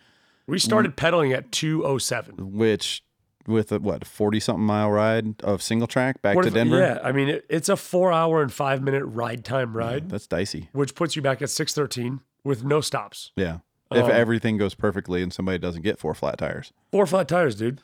[0.47, 2.53] we started pedaling at two oh seven.
[2.57, 3.03] which
[3.47, 6.77] with a what forty something mile ride of single track back What to if- Denver.
[6.79, 10.27] Yeah, I mean it, it's a four hour and five minute ride time ride, That's
[10.27, 10.69] dicey.
[10.73, 13.31] which puts you back at six thirteen with no stops.
[13.35, 13.59] Yeah.
[13.91, 16.71] If Um, everything goes perfectly and somebody doesn't get four flat tires.
[16.91, 17.81] Four flat tires, dude.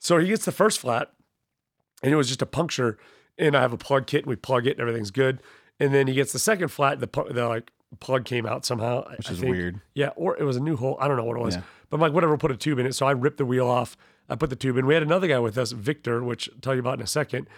[0.00, 1.12] So he gets the first flat,
[2.02, 2.98] and it was just a puncture.
[3.38, 5.40] And I have a plug kit, and we plug it, and everything's good.
[5.80, 9.28] And then he gets the second flat, the the like plug came out somehow, Which
[9.28, 9.50] I is think.
[9.50, 9.80] weird.
[9.94, 10.96] Yeah, or it was a new hole.
[11.00, 11.56] I don't know what it was.
[11.56, 11.62] Yeah.
[11.90, 12.94] But I'm like, whatever, put a tube in it.
[12.94, 13.96] So I ripped the wheel off.
[14.28, 14.86] I put the tube in.
[14.86, 17.48] We had another guy with us, Victor, which I'll tell you about in a second.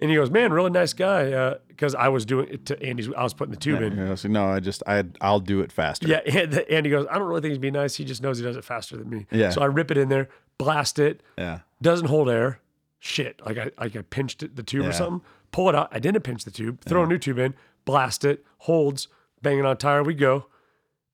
[0.00, 1.32] And he goes, man, really nice guy.
[1.32, 3.96] Uh, because I was doing it to Andy's, I was putting the tube in.
[3.96, 6.06] Yeah, so no, I just I I'll do it faster.
[6.08, 7.96] Yeah, and Andy goes, I don't really think he'd be nice.
[7.96, 9.26] He just knows he does it faster than me.
[9.30, 9.50] Yeah.
[9.50, 11.60] So I rip it in there, blast it, Yeah.
[11.82, 12.60] doesn't hold air.
[13.00, 14.88] Shit, like I like I pinched it, the tube Yeah.
[14.88, 15.22] or something.
[15.52, 15.88] Pull it out.
[15.92, 16.80] I didn't pinch the tube.
[16.84, 17.54] Throw a new tube in.
[17.84, 18.44] Blast it.
[18.58, 19.08] Holds.
[19.40, 20.02] Bang it on tire.
[20.02, 20.46] We go.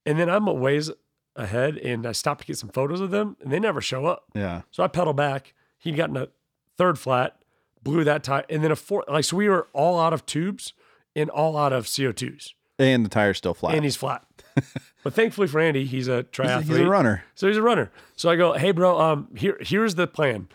[0.05, 0.91] And then I'm a ways
[1.35, 4.25] ahead, and I stop to get some photos of them, and they never show up.
[4.33, 4.61] Yeah.
[4.71, 5.53] So I pedal back.
[5.77, 6.27] He'd gotten a
[6.77, 7.37] third flat,
[7.83, 9.05] blew that tire, and then a fourth.
[9.07, 10.73] Like so, we were all out of tubes
[11.15, 13.75] and all out of CO2s, And the tire's still flat.
[13.75, 14.25] and he's flat.
[15.03, 16.57] but thankfully for Andy, he's a he's, triathlete.
[16.57, 17.23] a, he's a runner.
[17.35, 17.91] So he's a runner.
[18.15, 20.47] So I go, hey, bro, um, here, here's the plan.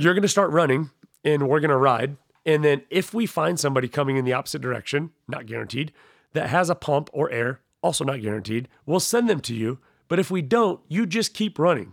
[0.00, 0.90] You're going to start running
[1.24, 2.16] and we're going to ride.
[2.46, 5.92] And then if we find somebody coming in the opposite direction, not guaranteed,
[6.32, 9.78] that has a pump or air, also not guaranteed, we'll send them to you.
[10.08, 11.92] But if we don't, you just keep running.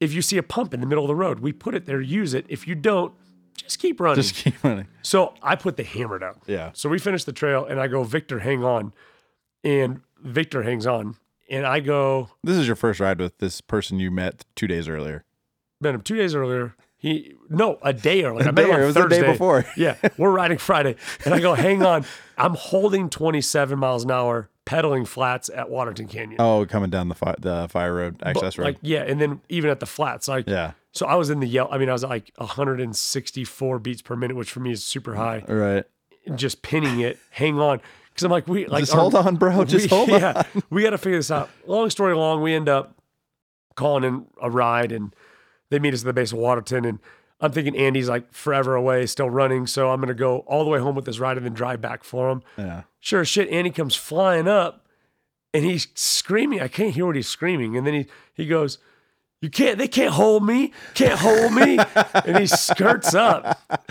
[0.00, 2.00] If you see a pump in the middle of the road, we put it there,
[2.00, 2.46] use it.
[2.48, 3.12] If you don't,
[3.56, 4.22] just keep running.
[4.22, 4.88] Just keep running.
[5.02, 6.40] So I put the hammer down.
[6.46, 6.70] Yeah.
[6.72, 8.92] So we finish the trail and I go, Victor, hang on.
[9.62, 11.16] And Victor hangs on.
[11.50, 14.88] And I go, This is your first ride with this person you met two days
[14.88, 15.24] earlier.
[15.80, 16.74] met him two days earlier.
[17.04, 18.46] He no, a day early.
[18.46, 18.82] I A met him day on early.
[18.84, 19.66] It was the day before.
[19.76, 22.06] yeah, we're riding Friday, and I go, hang on,
[22.38, 26.40] I'm holding 27 miles an hour, pedaling flats at Waterton Canyon.
[26.40, 28.64] Oh, coming down the fi- the fire road, access road.
[28.64, 30.72] Like yeah, and then even at the flats, like yeah.
[30.92, 31.68] So I was in the yell.
[31.70, 35.14] I mean, I was at like 164 beats per minute, which for me is super
[35.14, 35.44] high.
[35.46, 35.84] Right.
[36.34, 39.62] Just pinning it, hang on, because I'm like, we like Just our- hold on, bro.
[39.66, 40.20] Just we, hold on.
[40.20, 41.50] yeah, we got to figure this out.
[41.66, 42.94] Long story long, we end up
[43.74, 45.14] calling in a ride, and
[45.74, 46.98] they meet us at the base of Waterton, and
[47.40, 50.78] I'm thinking Andy's like forever away, still running, so I'm gonna go all the way
[50.78, 52.42] home with this ride and then drive back for him.
[52.56, 52.82] Yeah.
[53.00, 54.86] Sure as shit, Andy comes flying up,
[55.52, 56.60] and he's screaming.
[56.62, 58.78] I can't hear what he's screaming, and then he he goes.
[59.40, 61.78] You can't, they can't hold me, can't hold me.
[62.24, 63.60] and he skirts up.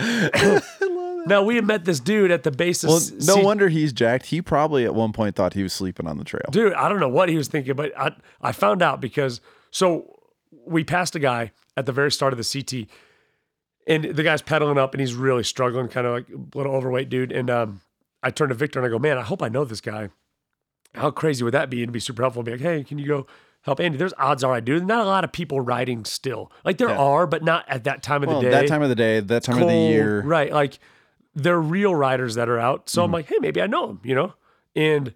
[1.26, 3.92] now, we had met this dude at the base of Well, no C- wonder he's
[3.92, 4.26] jacked.
[4.26, 6.42] He probably at one point thought he was sleeping on the trail.
[6.50, 10.18] dude i don't know what he was thinking but i i found out because so
[10.66, 12.88] we passed a guy at the very start of the ct
[13.86, 17.08] and the guy's pedaling up and he's really struggling kind of like a little overweight
[17.08, 17.80] dude and um
[18.22, 20.08] i turn to victor and i go man i hope i know this guy
[20.94, 23.06] how crazy would that be and be super helpful and be like hey can you
[23.06, 23.26] go
[23.62, 26.78] help andy there's odds are i do not a lot of people riding still like
[26.78, 26.96] there Yeah.
[26.98, 29.20] are but not at that time of Well, the day that time of the day,
[29.20, 30.20] that time of the year.
[30.22, 30.52] Right.
[30.52, 30.78] Like
[31.34, 32.88] they're real riders that are out.
[32.88, 33.14] So I'm Mm-hmm.
[33.14, 34.34] like, hey, maybe I know him, you know?
[34.76, 35.12] And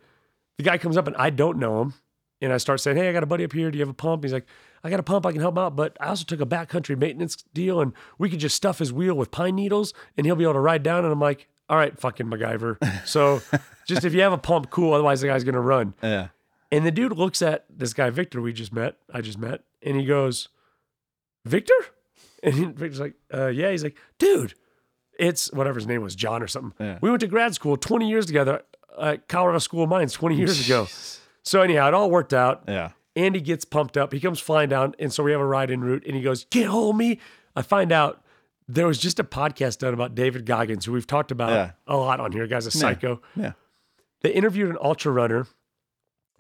[0.57, 1.95] the guy comes up and I don't know him.
[2.41, 3.71] And I start saying, hey, I got a buddy up here.
[3.71, 4.25] Do you have a pump?
[4.25, 4.47] He's like,
[4.85, 5.27] I got a pump.
[5.27, 5.77] I can help him out.
[5.77, 9.15] But I also took a backcountry maintenance deal and we could just stuff his wheel
[9.15, 11.05] with pine needles and he'll be able to ride down.
[11.05, 12.79] And I'm like, all right, fucking MacGyver.
[13.07, 13.41] So
[13.87, 14.93] just if you have a pump, cool.
[14.95, 15.95] Otherwise, the guy's going to run.
[16.03, 16.29] Yeah.
[16.71, 19.97] And the dude looks at this guy, Victor, we just met, I just met, and
[19.97, 20.49] he goes,
[21.45, 21.75] Victor?
[22.41, 23.73] And he, Victor's like, uh, yeah.
[23.73, 24.55] He's like, dude,
[25.19, 26.73] it's whatever his name was, John or something.
[26.79, 26.99] Yeah.
[27.01, 28.63] We went to grad school 20 years together
[29.01, 30.87] at Colorado School of Mines 20 years ago.
[31.43, 32.63] So anyhow, it all worked out.
[32.69, 32.91] Yeah.
[33.19, 34.13] Andy gets pumped up.
[34.13, 34.95] He comes flying down.
[34.99, 37.19] And so we have a ride en route and he goes, Can't hold me.
[37.57, 38.23] I find out
[38.69, 41.71] there was just a podcast done about David Goggins, who we've talked about Yeah.
[41.87, 42.47] a lot on here.
[42.47, 43.53] Guy's a psycho Yeah.
[44.23, 45.47] they interviewed an ultra runner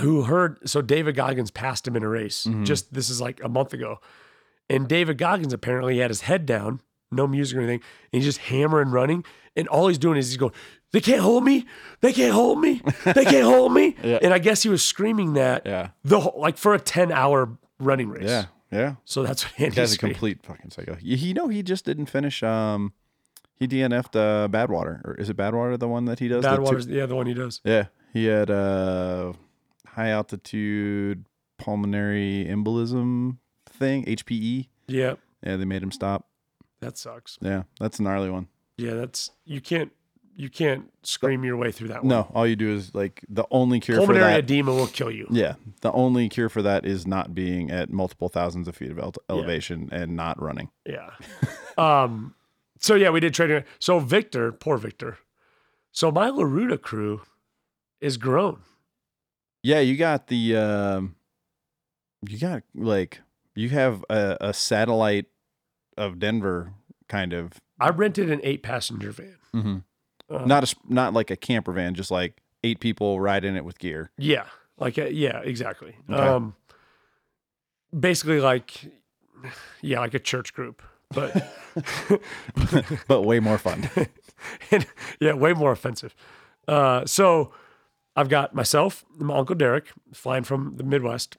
[0.00, 2.44] who heard so David Goggins passed him in a race.
[2.44, 2.64] Mm-hmm.
[2.64, 3.98] Just this is like a month ago.
[4.70, 7.80] And David Goggins apparently had his head down, no music or anything,
[8.12, 9.24] and he's just hammering running.
[9.58, 10.52] And all he's doing is he's going,
[10.92, 11.66] They can't hold me.
[12.00, 12.80] They can't hold me.
[13.04, 13.96] They can't hold me.
[14.02, 14.18] Yeah.
[14.22, 15.88] And I guess he was screaming that Yeah.
[16.04, 18.24] the whole, like for a 10 hour running race.
[18.28, 18.44] Yeah.
[18.70, 18.94] Yeah.
[19.04, 20.96] So that's what Andy's Guy's a complete fucking psycho.
[21.00, 22.42] You, you know, he just didn't finish.
[22.42, 22.92] Um,
[23.58, 26.44] he DNF'd uh, Badwater, or is it Badwater the one that he does?
[26.44, 27.60] The two- yeah, the one he does.
[27.64, 29.32] yeah, he had uh,
[29.86, 31.24] high altitude
[31.58, 34.68] pulmonary embolism thing, HPE.
[34.86, 36.26] Yeah, Yeah, they made him stop.
[36.80, 37.36] that sucks.
[37.40, 38.46] Yeah, that's a gnarly one.
[38.78, 39.92] Yeah, that's you can't
[40.36, 42.08] you can't scream your way through that one.
[42.08, 44.38] No, all you do is like the only cure Pulmonary for that.
[44.38, 45.26] edema will kill you.
[45.30, 48.98] Yeah, the only cure for that is not being at multiple thousands of feet of
[48.98, 50.70] ele- elevation and not running.
[50.86, 51.10] Yeah.
[51.76, 52.34] um.
[52.78, 53.64] So yeah, we did trading.
[53.80, 55.18] So Victor, poor Victor.
[55.90, 57.22] So my La Ruta crew
[58.00, 58.60] is grown.
[59.64, 61.16] Yeah, you got the um,
[62.28, 63.20] you got like
[63.56, 65.26] you have a, a satellite
[65.96, 66.74] of Denver
[67.08, 69.84] kind of I rented an eight passenger van.
[70.30, 73.64] Uh, not a not like a camper van, just like eight people ride in it
[73.64, 74.10] with gear.
[74.18, 74.44] Yeah.
[74.78, 75.96] Like a, yeah, exactly.
[76.10, 76.20] Okay.
[76.20, 76.54] Um.
[77.98, 78.92] Basically, like
[79.80, 81.52] yeah, like a church group, but
[83.08, 83.88] but way more fun.
[84.70, 84.86] and,
[85.20, 86.14] yeah, way more offensive.
[86.66, 87.52] Uh, so
[88.14, 91.38] I've got myself, my uncle Derek, flying from the Midwest,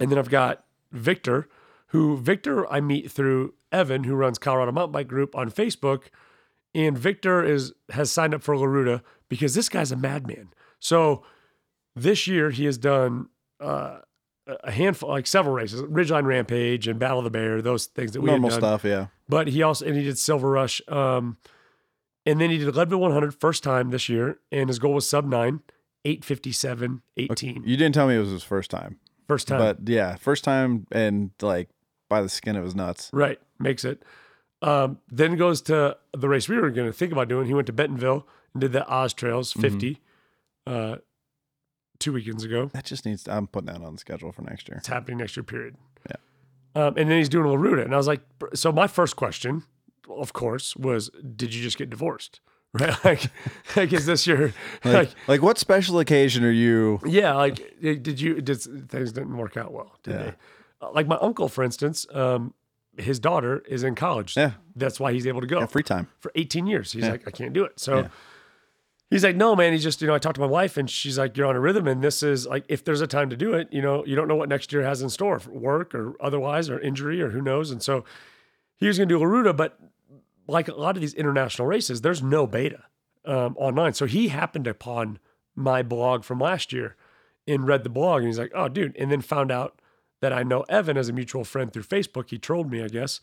[0.00, 1.48] and then I've got Victor,
[1.88, 6.04] who Victor I meet through Evan, who runs Colorado Mountain Bike Group on Facebook,
[6.74, 10.50] and Victor is has signed up for La Ruta because this guy's a madman.
[10.80, 11.24] So
[11.94, 13.28] this year he has done.
[13.60, 14.00] Uh,
[14.64, 18.22] a handful, like several races, Ridgeline Rampage and Battle of the Bear, those things that
[18.22, 19.08] we Normal stuff, yeah.
[19.28, 20.80] but he also and he did Silver Rush.
[20.88, 21.36] Um,
[22.24, 25.26] and then he did Leadville 100 first time this year, and his goal was sub
[25.26, 25.60] nine,
[26.04, 27.62] 857, 18.
[27.64, 29.58] You didn't tell me it was his first time, First time.
[29.58, 31.68] but yeah, first time and like
[32.08, 33.10] by the skin of his nuts.
[33.12, 33.38] right.
[33.58, 34.02] Makes it.
[34.62, 37.46] Um, then goes to the race we were going to think about doing.
[37.46, 40.00] He went to Bentonville and did the Oz Trails 50
[40.66, 40.96] uh,
[41.98, 42.66] two weekends ago.
[42.72, 43.24] That just needs.
[43.24, 44.78] to, I'm putting that on the schedule for next year.
[44.78, 45.76] It's happening next year, period.
[46.08, 46.16] Yeah.
[46.86, 47.82] Um, and then he's doing La Ruta.
[47.82, 48.20] And I was like,
[48.54, 49.64] so my first question,
[50.08, 52.40] of course, was, did you just get divorced?
[52.74, 53.02] Right?
[53.02, 53.22] Like,
[53.76, 54.48] like is this your,
[54.84, 57.00] Like, like like, what special occasion are you?
[57.06, 59.96] Yeah, like did you did things didn't work out well?
[60.02, 60.22] Did Yeah.
[60.22, 60.34] they?
[60.80, 62.54] Uh, Like my uncle, for instance, um,
[62.96, 64.36] his daughter is in college.
[64.36, 66.08] Yeah, That's why he's able to go yeah free time.
[66.18, 66.92] for 18 years.
[66.92, 67.12] He's Yeah.
[67.12, 67.78] like, I can't do it.
[67.78, 68.08] So Yeah.
[69.10, 69.72] he's like, no, man.
[69.72, 71.60] He's just, you know, I talked to my wife and she's like, you're on a
[71.60, 74.16] rhythm, and this is like, if there's a time to do it, you know, you
[74.16, 77.30] don't know what next year has in store, for work or otherwise, or injury or
[77.30, 77.70] who knows.
[77.70, 78.04] And so
[78.76, 79.78] he was going to do La Ruta, but
[80.48, 82.84] like a lot of these international races, there's no beta
[83.24, 83.92] um, online.
[83.92, 85.18] So he happened upon
[85.54, 86.96] my blog from last year
[87.46, 89.77] and read the blog, and he's like, "Oh, dude!" And then found out
[90.20, 92.30] that I know Evan as a mutual friend through Facebook.
[92.30, 93.20] He trolled me, I guess,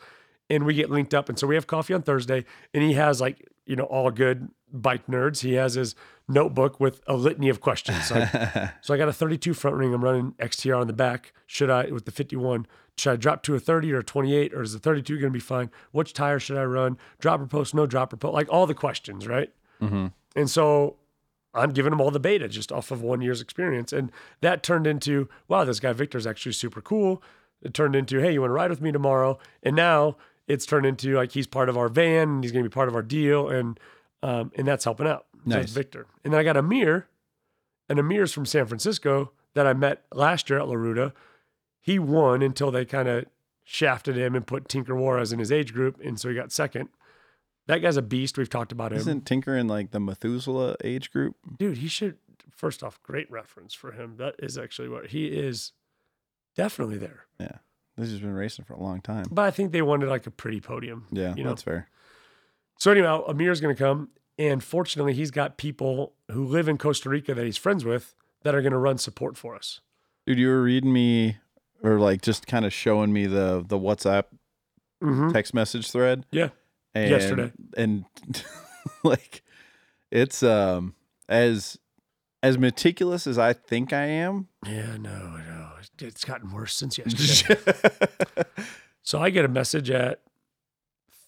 [0.50, 1.30] and we get linked up.
[1.30, 4.50] And so we have coffee on Thursday, and he has like you know all good
[4.72, 5.42] bike nerds.
[5.42, 5.96] He has his
[6.28, 8.08] notebook with a litany of questions.
[8.08, 9.94] So I, so I got a 32 front ring.
[9.94, 11.34] I'm running XTR on the back.
[11.46, 12.66] Should I with the 51?
[12.98, 15.32] Should I drop to a 30 or a 28, or is the 32 going to
[15.32, 15.70] be fine?
[15.92, 16.98] Which tire should I run?
[17.20, 19.52] Dropper post, no dropper post, like all the questions, right?
[19.82, 20.08] Mm-hmm.
[20.36, 20.96] And so
[21.56, 23.94] I'm giving them all the beta just off of one year's experience.
[23.94, 27.24] And that turned into, wow, this guy Victor's actually super cool.
[27.62, 29.40] It turned into, hey, you want to ride with me tomorrow?
[29.64, 32.70] And now it's turned into like he's part of our van and he's going to
[32.70, 33.50] be part of our deal.
[33.50, 33.80] And
[34.22, 35.26] um, and that's helping out.
[35.46, 35.72] Nice.
[35.72, 36.08] Victor.
[36.24, 37.08] And then I got Amir,
[37.88, 41.14] and Amir's from San Francisco that I met last year at La Ruta.
[41.80, 43.26] He won until they kind of
[43.64, 46.00] shafted him and put Tinker Juarez in his age group.
[46.04, 46.90] And so he got second.
[47.68, 48.38] That guy's a beast.
[48.38, 49.00] We've talked about him.
[49.00, 51.36] Isn't Tinker in like the Methuselah age group?
[51.58, 52.18] dude, he should
[52.52, 54.16] first off, great reference for him.
[54.18, 55.72] That is actually what he is
[56.56, 57.26] definitely there.
[57.40, 57.58] Yeah.
[57.98, 59.26] This has been racing for a long time.
[59.32, 61.08] But I think they wanted like a pretty podium.
[61.12, 61.50] Yeah, You know.
[61.50, 61.90] that's fair.
[62.78, 64.10] So anyhow, Amir's gonna come.
[64.38, 68.54] And fortunately, he's got people who live in Costa Rica that he's friends with that
[68.54, 69.80] are gonna run support for us.
[70.28, 71.38] Dude, you were reading me
[71.84, 74.26] or like just kind of showing me the the WhatsApp
[75.04, 75.32] Mm-hmm.
[75.32, 76.26] text message thread.
[76.32, 76.50] Yeah.
[76.96, 77.52] And, Yesterday.
[77.78, 78.06] And
[79.04, 79.44] like
[80.12, 80.96] it's um
[81.30, 81.78] as
[82.42, 84.48] as meticulous as I think I am.
[84.66, 85.72] Yeah, no, no.
[86.00, 87.62] It's gotten worse since yesterday.
[89.04, 90.22] so I get a message at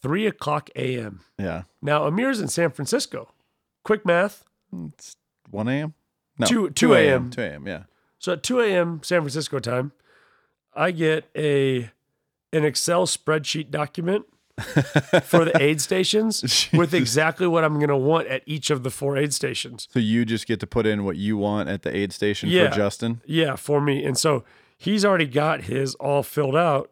[0.01, 1.21] three o'clock AM.
[1.37, 1.63] yeah.
[1.81, 3.29] Now Amir's in San Francisco.
[3.83, 4.45] Quick math.
[4.93, 5.13] It's
[5.49, 5.93] 1 a.m.
[6.39, 7.29] No, Two- 2 a.m..
[7.31, 7.67] 2 a.m.
[7.67, 7.83] Yeah.
[8.19, 9.01] So at 2 a.m.
[9.03, 9.91] San Francisco time,
[10.73, 11.89] I get a
[12.53, 14.25] an Excel spreadsheet document
[15.23, 18.89] for the aid stations with exactly what I'm going to want at each of the
[18.89, 19.87] four aid stations.
[19.91, 22.69] So you just get to put in what you want at the aid station Yeah.
[22.69, 23.21] for Justin.
[23.25, 24.03] Yeah, for me.
[24.03, 24.43] And so
[24.77, 26.91] he's already got his all filled out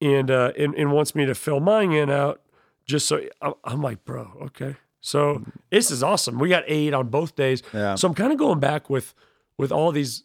[0.00, 2.40] and uh and, and wants me to fill mine in out
[2.84, 4.76] just so I'm, I'm like, bro, okay.
[5.00, 6.38] So this is awesome.
[6.38, 7.62] We got aid on both days.
[7.72, 7.94] Yeah.
[7.94, 9.14] So I'm kind of going back with
[9.56, 10.24] with all these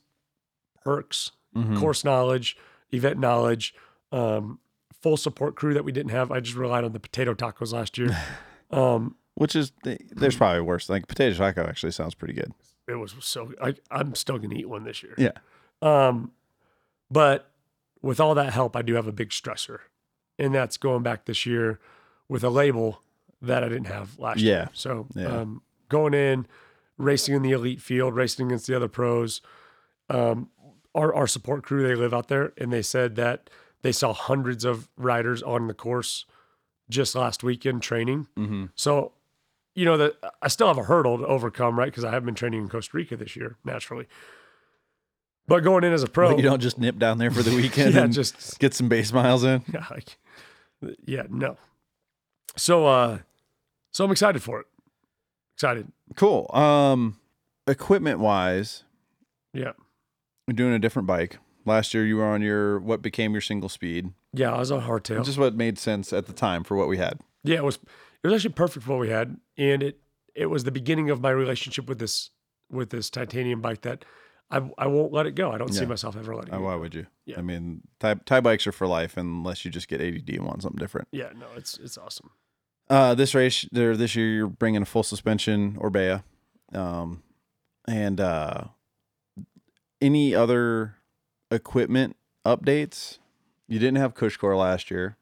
[0.84, 1.78] perks, Mhm.
[1.80, 2.58] course knowledge,
[2.91, 3.74] event knowledge,
[4.12, 4.60] um,
[5.02, 6.32] full support crew that we didn't have.
[6.32, 8.18] I just relied on the potato tacos last year.
[8.72, 10.90] Um, Which is there's probably worse.
[10.90, 12.54] Like potato taco actually sounds pretty good.
[12.88, 15.16] it was so I, I'm still gonna eat one this year.
[15.18, 15.32] Yeah.
[15.82, 16.34] Um,
[17.10, 17.50] but
[18.04, 19.80] with all that help, I do have a big stressor,
[20.38, 21.80] and that's going back this year
[22.28, 23.02] with a label
[23.42, 24.54] that I didn't have last Yeah.
[24.56, 24.70] year.
[24.74, 25.26] So Yeah.
[25.40, 26.46] um, going in,
[27.00, 29.42] racing in the elite field, racing against the other pros.
[30.12, 30.52] Um,
[30.94, 33.50] our our support crew they live out there, and they said that
[33.82, 36.26] they saw hundreds of riders on the course
[36.89, 38.28] just last weekend training.
[38.38, 38.65] Mm-hmm.
[38.76, 39.13] So,
[39.76, 41.86] you know, that I still have a hurdle to overcome, right?
[41.86, 44.08] Because I have been training in Costa Rica this year, naturally.
[45.48, 47.96] But going in as a pro, you don't just nip down there for the weekend
[47.96, 49.63] yeah, and just get some base miles in.
[49.74, 50.18] yeah, like,
[51.06, 51.58] yeah, no.
[52.56, 53.20] So, uh,
[53.92, 54.68] so I'm excited for it.
[55.56, 56.50] Excited, Cool.
[56.54, 57.20] Um,
[57.68, 58.84] equipment wise,
[59.54, 59.72] yeah,
[60.48, 61.38] we're doing a different bike.
[61.65, 64.54] Last year you were on your what became your single speed, yeah.
[64.54, 65.24] I was on hardtail.
[65.26, 67.19] just what made sense at the time for what we had.
[67.43, 67.76] yeah, it was
[68.24, 70.00] it was actually perfect for what we had, and it
[70.36, 72.32] it was the beginning of my relationship with this
[72.72, 74.06] with this titanium bike that
[74.50, 75.52] I I won't let it go.
[75.52, 76.65] I don't see myself ever letting Uh, it go.
[76.65, 77.06] why would you?
[77.26, 77.38] Yeah.
[77.39, 80.62] I mean, tie, tie bikes are for life unless you just get ADD and want
[80.63, 81.08] something different.
[81.12, 82.32] Yeah, no, it's it's awesome.
[82.89, 86.24] Uh, this race, there this year, you're bringing a full suspension Orbea,
[86.74, 87.22] um,
[87.88, 88.63] and uh,
[90.02, 90.95] any other
[91.52, 93.18] equipment updates.
[93.68, 95.18] You didn't have Cushcore last year.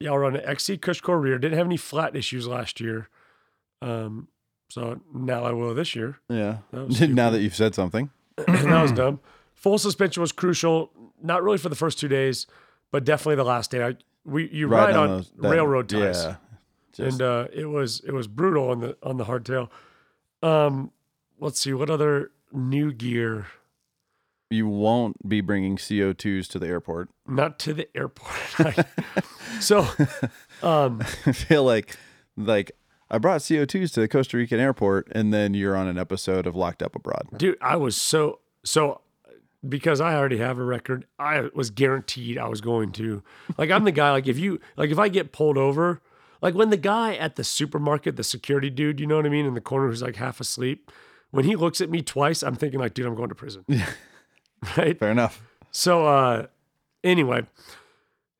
[0.00, 1.38] Yeah, I'll run an XC Cushcore rear.
[1.38, 3.08] Didn't have any flat issues last year.
[3.82, 4.28] Um,
[4.68, 6.18] so now I will this year.
[6.28, 6.58] Yeah.
[6.72, 8.10] That now that you've said something.
[8.36, 9.20] that was dumb.
[9.54, 10.90] Full suspension was crucial.
[11.22, 12.46] Not really for the first two days,
[12.90, 13.82] but definitely the last day.
[13.84, 16.36] I we you ride, on those- that- railroad ties, Yeah.
[16.92, 19.68] Just, and uh, it was it was brutal on the on the hardtail.
[20.42, 20.90] Um,
[21.38, 23.46] let's see what other new gear.
[24.50, 27.10] You won't be bringing CO2s to the airport.
[27.26, 28.86] Not to the airport.
[29.60, 29.80] so,
[30.62, 31.96] um, I feel like,
[32.36, 32.72] like
[33.10, 36.54] I brought CO2s to the Costa Rican airport, and then you're on an episode of
[36.54, 37.26] Locked Up Abroad.
[37.36, 39.00] dude i was so so
[39.68, 43.22] because i already have a record i was guaranteed i was going to
[43.58, 46.00] like i'm the guy like if you like if i get pulled over
[46.42, 49.46] like when the guy at the supermarket the security dude you know what i mean
[49.46, 50.92] in the corner who's like half asleep
[51.30, 53.64] when he looks at me twice i'm thinking like dude i'm going to prison
[54.76, 55.42] right Fair enough.
[55.70, 56.46] so uh
[57.04, 57.46] anyway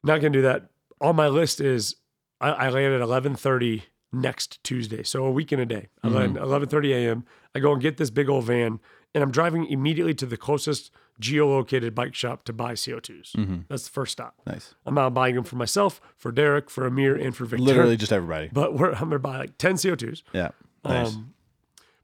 [0.02, 1.96] not gonna do that on my list is
[2.40, 5.88] I, I land at eleven thirty next Tuesday, so a week and a day.
[6.02, 7.24] I land eleven thirty a.m.
[7.54, 8.78] I go and get this big old van,
[9.14, 13.64] and I'm driving immediately to the closest geolocated bike shop to buy CO2s.
[13.68, 14.34] That's the first stop.
[14.46, 14.74] Nice.
[14.84, 17.64] I'm out buying them for myself, for Derek, for Amir, and for Victor.
[17.64, 18.50] Literally just everybody.
[18.52, 20.22] But we're, I'm gonna buy like ten CO2s.
[20.32, 20.50] Yeah.
[20.84, 21.14] Nice.
[21.14, 21.34] Um,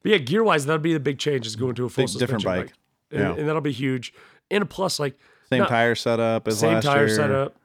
[0.03, 2.19] but yeah, gear wise, that'd be the big change is going to a full Big,
[2.19, 2.75] different suspension bike.
[3.13, 3.35] And, Yeah.
[3.35, 4.13] and that'll be huge.
[4.51, 5.19] And a plus, like
[5.51, 7.15] Same not- tire setup as same last tire year.
[7.17, 7.57] setup.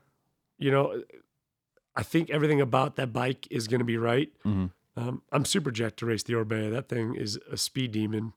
[0.60, 1.02] You know,
[1.96, 4.32] I think everything about that bike is going to be right.
[4.46, 4.72] Mhm.
[4.96, 6.72] Um, I'm super jacked to race the Orbea.
[6.72, 8.34] That thing is a speed demon.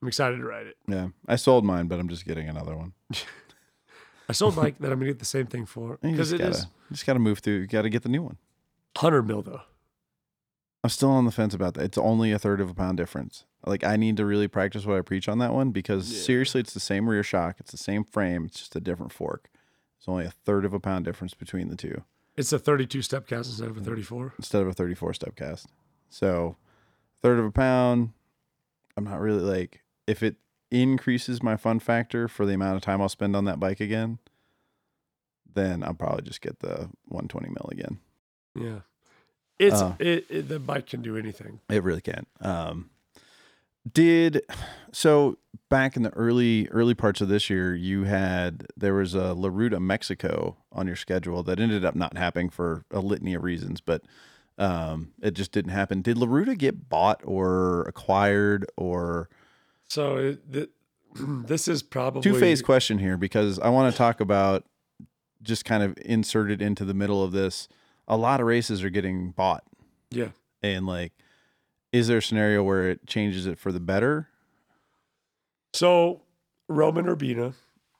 [0.00, 0.76] I'm excited to ride it.
[0.88, 1.08] Yeah.
[1.28, 2.92] I sold mine, but I'm just getting another one.
[4.28, 6.50] I sold bike that I'm going to get the same thing for because it gotta,
[6.50, 7.58] is you just gotta move through.
[7.60, 8.38] You gotta get the new one.
[8.96, 9.60] 100 mil though.
[10.84, 11.84] I'm still on the fence about that.
[11.84, 13.44] It's only a third of a pound difference.
[13.64, 16.22] Like I need to really practice what I preach on that one because Yeah.
[16.22, 19.48] seriously, it's the same rear shock, it's the same frame, it's just a different fork.
[19.98, 22.02] It's only a third of a pound difference between the two
[22.36, 24.34] It's a 32 step cast instead of a 34.
[24.38, 25.68] instead of a 34 step cast.
[26.08, 26.56] So,
[27.20, 28.12] third of a pound.
[28.96, 30.36] I'm not really like if it
[30.72, 34.18] increases my fun factor for the amount of time I'll spend on that bike again,
[35.54, 38.00] then I'll probably just get the 120 mil again.
[38.58, 38.80] Yeah.
[39.62, 39.96] It's Oh.
[39.98, 41.60] it, it, the bike can do anything.
[41.70, 42.26] It really can.
[42.40, 42.90] Um,
[43.92, 44.42] did
[44.92, 49.32] so back in the early early parts of this year, you had there was a
[49.34, 53.42] La Ruta Mexico on your schedule that ended up not happening for a litany of
[53.42, 54.02] reasons, but
[54.58, 56.02] um, it just didn't happen.
[56.02, 59.28] Did La Ruta get bought or acquired or
[59.88, 60.70] So it, th-
[61.14, 64.64] this is probably two phase question here because I want to talk about
[65.42, 67.66] just kind of inserted into the middle of this.
[68.08, 69.64] A lot of races are getting bought
[70.10, 70.28] Yeah.
[70.62, 71.12] and like
[71.92, 74.28] is there a scenario where it changes it for the better
[75.74, 76.22] So
[76.68, 77.54] Roman Urbina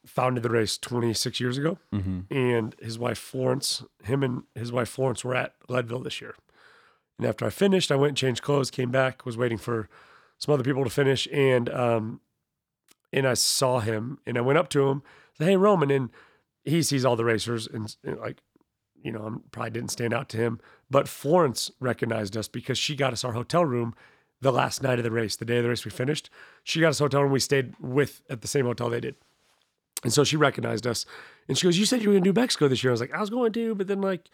[0.05, 2.21] founded the race 26 years ago, mm-hmm.
[2.35, 6.35] and his wife Florence, him and his wife Florence were at Leadville this year.
[7.19, 9.88] And after I finished, I went and changed clothes, came back, was waiting for
[10.38, 12.21] some other people to finish, and um,
[13.12, 15.03] and I saw him, and I went up to him,
[15.38, 16.11] said, "Hey, Roman," and
[16.65, 18.43] he sees all the racers, and, and like,
[19.03, 20.61] you know, I probably didn't stand out to him,
[20.91, 23.95] but Florence recognized us because she got us our hotel room
[24.41, 26.29] the last night of the race, the day of the race we finished.
[26.65, 27.33] She got us a hotel room.
[27.33, 29.15] We stayed with at the same hotel they did.
[30.05, 31.07] And so she recognized us.
[31.49, 32.91] And she goes, You said you were going to do Mexico this year.
[32.91, 34.29] I was like, I was going to, but then like,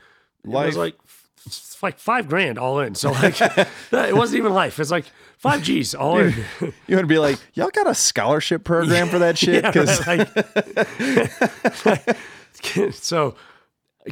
[0.45, 2.95] it was like, f- like five grand all in.
[2.95, 3.39] So like,
[3.93, 4.79] it wasn't even life.
[4.81, 5.05] It's like
[5.37, 6.33] five G's all in.
[6.87, 9.63] You want to be like, y'all got a scholarship program for that shit?
[9.63, 10.27] Yeah, Because right,
[11.87, 12.17] like-
[12.95, 13.35] so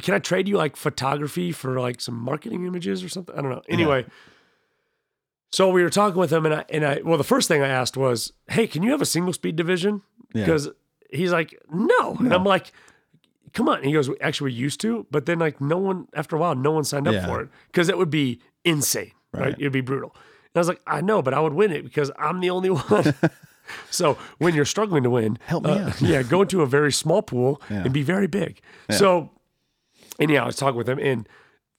[0.01, 3.35] can I trade you like photography for like some marketing images or something?
[3.37, 3.61] I don't know.
[3.69, 4.05] Anyway,
[5.51, 7.67] so we were talking with him and I and I well the first thing I
[7.67, 10.01] asked was, "Hey, can you have a single speed division?"
[10.33, 10.45] Yeah.
[10.45, 10.69] Because
[11.09, 12.71] he's like, "No." And I'm like,
[13.53, 16.35] "Come on." And he goes, "Actually, we used to, but then like no one after
[16.35, 17.25] a while no one signed up Yeah.
[17.25, 19.41] for it because it would be insane, right?
[19.45, 19.55] Right.
[19.57, 22.11] It'd be brutal." And I was like, "I know, but I would win it because
[22.19, 23.13] I'm the only one."
[23.91, 26.01] So when you're struggling to win, Help me uh, out.
[26.01, 27.83] yeah, go into a very small pool Yeah.
[27.83, 28.61] and be very big.
[28.89, 29.29] So,
[30.19, 31.27] anyhow, I was talking with him, and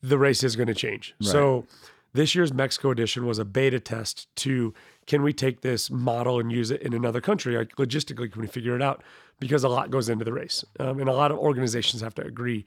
[0.03, 1.15] the race is going to change.
[1.21, 1.67] So,
[2.15, 4.75] this year's Mexico edition was a beta test to
[5.07, 7.57] can we take this model and use it in another country?
[7.57, 9.03] Like logistically, can we figure it out?
[9.41, 12.23] Because a lot goes into the race, um, and a lot of organizations have to
[12.23, 12.65] agree,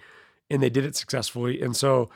[0.50, 1.62] and they did it successfully.
[1.62, 2.10] And so,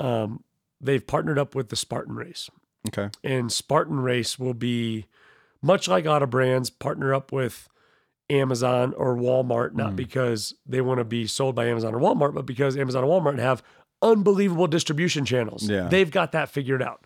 [0.00, 0.42] um,
[0.80, 2.50] they've partnered up with the Spartan Race
[2.88, 5.06] okay, and Spartan Race will be
[5.60, 7.68] much like Auto Brands partner up with
[8.32, 9.96] Amazon or Walmart, not mm.
[9.96, 13.38] because they want to be sold by Amazon or Walmart, but because Amazon and Walmart
[13.38, 13.62] have
[14.00, 15.68] unbelievable distribution channels.
[15.68, 15.88] Yeah.
[15.88, 17.04] They've got that figured out.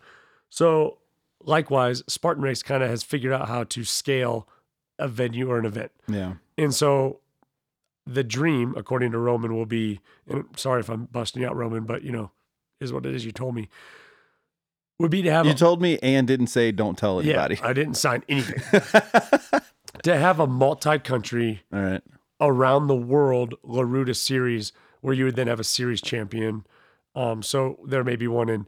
[0.49, 0.97] So
[1.43, 4.47] likewise, Spartan Race kind of has figured out how to scale
[4.99, 5.91] a venue or an event.
[6.07, 7.19] yeah, And so
[8.05, 12.03] the dream, according to Roman, will be, and sorry if I'm busting out Roman, but
[12.03, 12.31] you know,
[12.79, 13.69] is what it is you told me,
[14.99, 17.55] would be to have you a, told me and didn't say don't tell anybody.
[17.55, 18.81] yeah, I didn't sign anything.
[20.07, 22.01] to have a multi-country All right,
[22.39, 26.65] around the world La Ruta series where you would then have a series champion.
[27.15, 28.67] Um, so there may be one in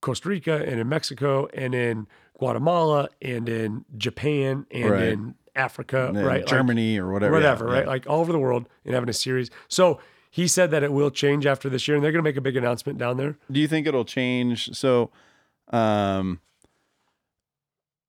[0.00, 2.06] Costa Rica and in Mexico and in
[2.38, 5.02] Guatemala and in Japan and Right.
[5.08, 6.40] in Africa, And right?
[6.40, 7.84] Like, Germany or whatever, whatever, yeah, right?
[7.84, 7.88] yeah.
[7.88, 9.50] Like all over the world and having a series.
[9.68, 9.98] So
[10.30, 12.42] he said that it will change after this year and they're going to make a
[12.42, 13.38] big announcement down there.
[13.50, 14.76] Do you think it'll change?
[14.76, 15.10] So,
[15.72, 16.40] um,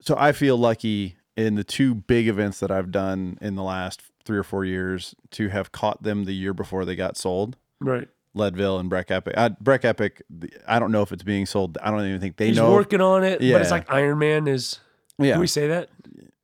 [0.01, 4.01] so I feel lucky in the two big events that I've done in the last
[4.25, 7.55] three or four years to have caught them the year before they got sold.
[7.79, 8.09] Right.
[8.33, 9.33] Leadville and Breck Epic.
[9.38, 10.21] Uh, Breck Epic.
[10.67, 11.77] I don't know if it's being sold.
[11.81, 12.73] I don't even think they He's know.
[12.73, 14.79] working on it, but it's like Ironman is.
[15.17, 15.89] yeah, Can we say that?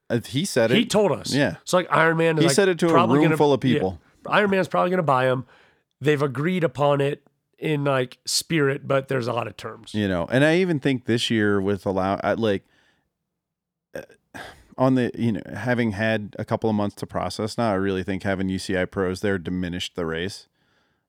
[0.09, 0.77] Uh, he said it.
[0.77, 1.33] He told us.
[1.33, 1.57] Yeah.
[1.65, 2.35] So like Ironman.
[2.35, 3.73] Is He like said it to a room gonna- full of yeah.
[3.73, 3.99] people.
[4.25, 5.45] Ironman's probably going to buy them.
[5.99, 7.23] They've agreed upon it,
[7.59, 9.93] in like spirit, but there's a lot of terms.
[9.93, 12.65] you know and i even think this year with allow I, like
[14.77, 18.03] on the you know having had a couple of months to process now i really
[18.03, 20.47] think having uci pros there diminished the race.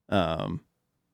[0.08, 0.60] Um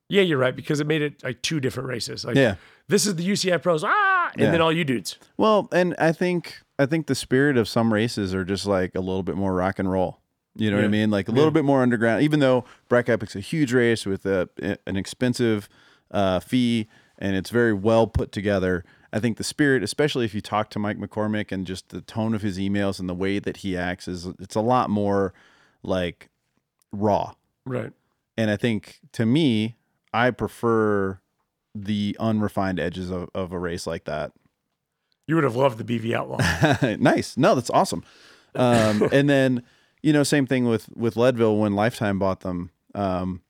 [0.09, 2.25] Yeah, you're right because it made it like two different races.
[2.25, 2.55] Like yeah.
[2.87, 4.51] this is the UCI pros, ah, and Yeah.
[4.51, 5.17] then all you dudes.
[5.37, 8.99] well and i think i think the spirit of some races are just like a
[8.99, 10.19] little bit more rock and roll.
[10.55, 11.09] You know what i mean?
[11.09, 14.49] Like a little bit more underground even though Breck Epic's a huge race with a,
[14.85, 15.69] an expensive
[16.11, 18.83] uh, fee and it's very well put together
[19.13, 22.33] I think the spirit, especially if you talk to Mike McCormack and just the tone
[22.33, 25.33] of his emails and the way that he acts, is it's a lot more
[25.83, 26.29] like
[26.91, 27.33] raw.
[27.65, 27.91] Right.
[28.37, 29.75] And I think to me,
[30.13, 31.19] I prefer
[31.75, 34.31] the unrefined edges of, of a race like that.
[35.27, 36.95] You would have loved the BV Outlaw.
[36.99, 37.37] nice.
[37.37, 38.03] No, that's awesome.
[38.55, 39.63] Um, and then,
[40.01, 42.71] you know, same thing with with Leadville when Lifetime bought them.
[42.95, 43.41] Um,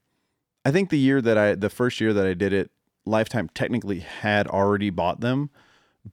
[0.64, 2.70] I think the year that I, the first year that I did it,
[3.06, 5.50] Lifetime technically had already bought them,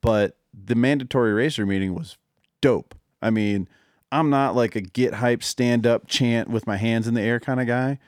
[0.00, 2.16] but the mandatory racer meeting was
[2.60, 2.94] dope.
[3.20, 3.68] I mean,
[4.10, 7.40] I'm not like a get hype, stand up, chant with my hands in the air
[7.40, 7.98] kind of guy,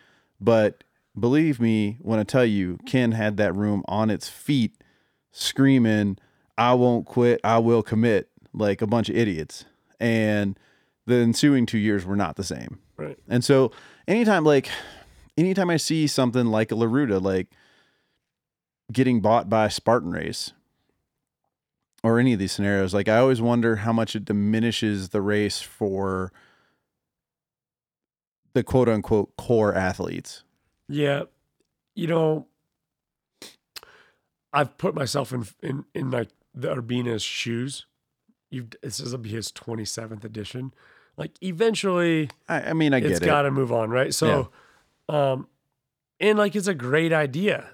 [0.40, 0.82] but
[1.18, 4.76] believe me when I tell you, Ken had that room on its feet,
[5.30, 6.16] screaming,
[6.56, 9.66] "I won't quit, I will commit," like a bunch of idiots.
[9.98, 10.58] And
[11.06, 12.78] the ensuing two years were not the same.
[12.96, 13.18] right.
[13.28, 13.72] And so
[14.08, 14.70] anytime like
[15.36, 17.48] anytime I see something like a La Ruta like
[18.92, 20.52] getting bought by Spartan Race
[22.02, 25.60] or any of these scenarios, like I always wonder how much it diminishes the race
[25.60, 26.32] for
[28.52, 30.44] the quote unquote core athletes.
[30.88, 31.24] Yeah.
[31.94, 32.46] You know,
[34.52, 37.86] I've put myself in in in like the Urbina's shoes.
[38.50, 40.74] You've this is be his 27th edition.
[41.16, 43.16] Like eventually I, I mean, I get it.
[43.16, 44.12] It's got to move on, right?
[44.14, 44.50] So,
[45.08, 45.46] um,
[46.18, 47.70] and like it's a great idea,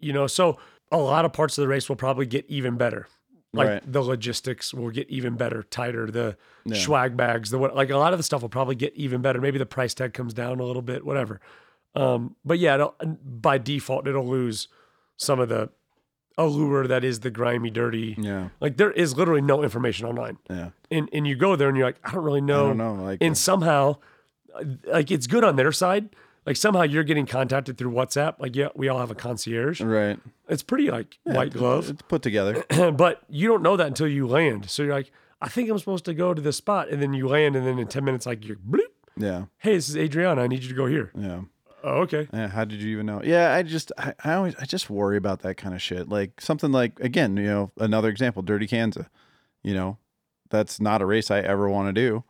[0.00, 0.26] you know.
[0.26, 0.58] So
[0.92, 3.08] a lot of parts of the race will probably get even better.
[3.52, 3.92] Like Right.
[3.92, 6.10] the logistics will get even better, tighter.
[6.10, 6.76] The Yeah.
[6.76, 9.40] swag bags, the what, like a lot of the stuff will probably get even better.
[9.40, 11.40] Maybe the price tag comes down a little bit, whatever.
[11.94, 14.66] Um, but yeah, it'll, by default, it'll lose
[15.16, 15.70] some of the
[16.36, 18.16] allure that is the grimy, dirty.
[18.18, 18.48] Yeah.
[18.60, 20.70] Like there is literally no information online, Yeah.
[20.90, 22.64] and and you go there and you're like, I don't really know.
[22.64, 22.94] I don't know.
[22.94, 23.98] Like, and somehow
[24.54, 26.08] uh, like it's good on their side
[26.46, 30.18] like somehow you're getting contacted through whatsapp like yeah we all have a concierge right.
[30.48, 32.64] it's pretty like white glove It's put together.
[32.96, 35.10] but you don't know that until you land so you're like
[35.42, 37.78] i think i'm supposed to go to this spot and then you land and then
[37.78, 38.80] in 10 minutes like you're bloop,
[39.16, 39.44] Yeah.
[39.58, 41.40] hey this is adriana i need you to go here Yeah.
[41.82, 43.20] oh okay Yeah, how did you even know?
[43.24, 46.08] Yeah, I just I, I always I just worry about that kind of shit.
[46.08, 49.06] Like something like again, you know, another example, Dirty Kanza.
[49.62, 49.98] You know,
[50.50, 52.24] that's not a race I ever want to do,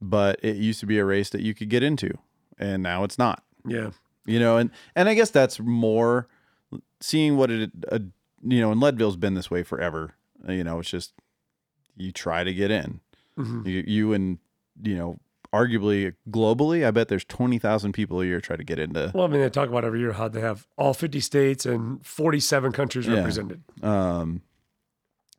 [0.00, 2.10] but it used to be a race that you could get into,
[2.58, 3.42] and now it's not.
[3.66, 3.90] Yeah
[4.26, 6.28] You know, and and I guess that's more
[7.00, 7.98] seeing what it uh,
[8.46, 10.14] you know, and Leadville's been this way forever.
[10.48, 11.12] Uh, You know, it's just
[11.96, 13.00] you try to get in.
[13.38, 13.66] Mhm.
[13.66, 14.38] You, you and
[14.82, 15.18] you know,
[15.52, 19.24] arguably globally, I bet there's twenty thousand people a year try to get into well
[19.24, 22.72] i mean they talk about every year how they have all 50 states and 47
[22.72, 23.14] countries Yeah.
[23.16, 24.42] represented um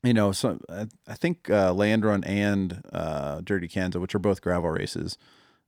[0.03, 4.19] you know so i, I think uh land run and uh Dirty Kanza which are
[4.19, 5.17] both gravel races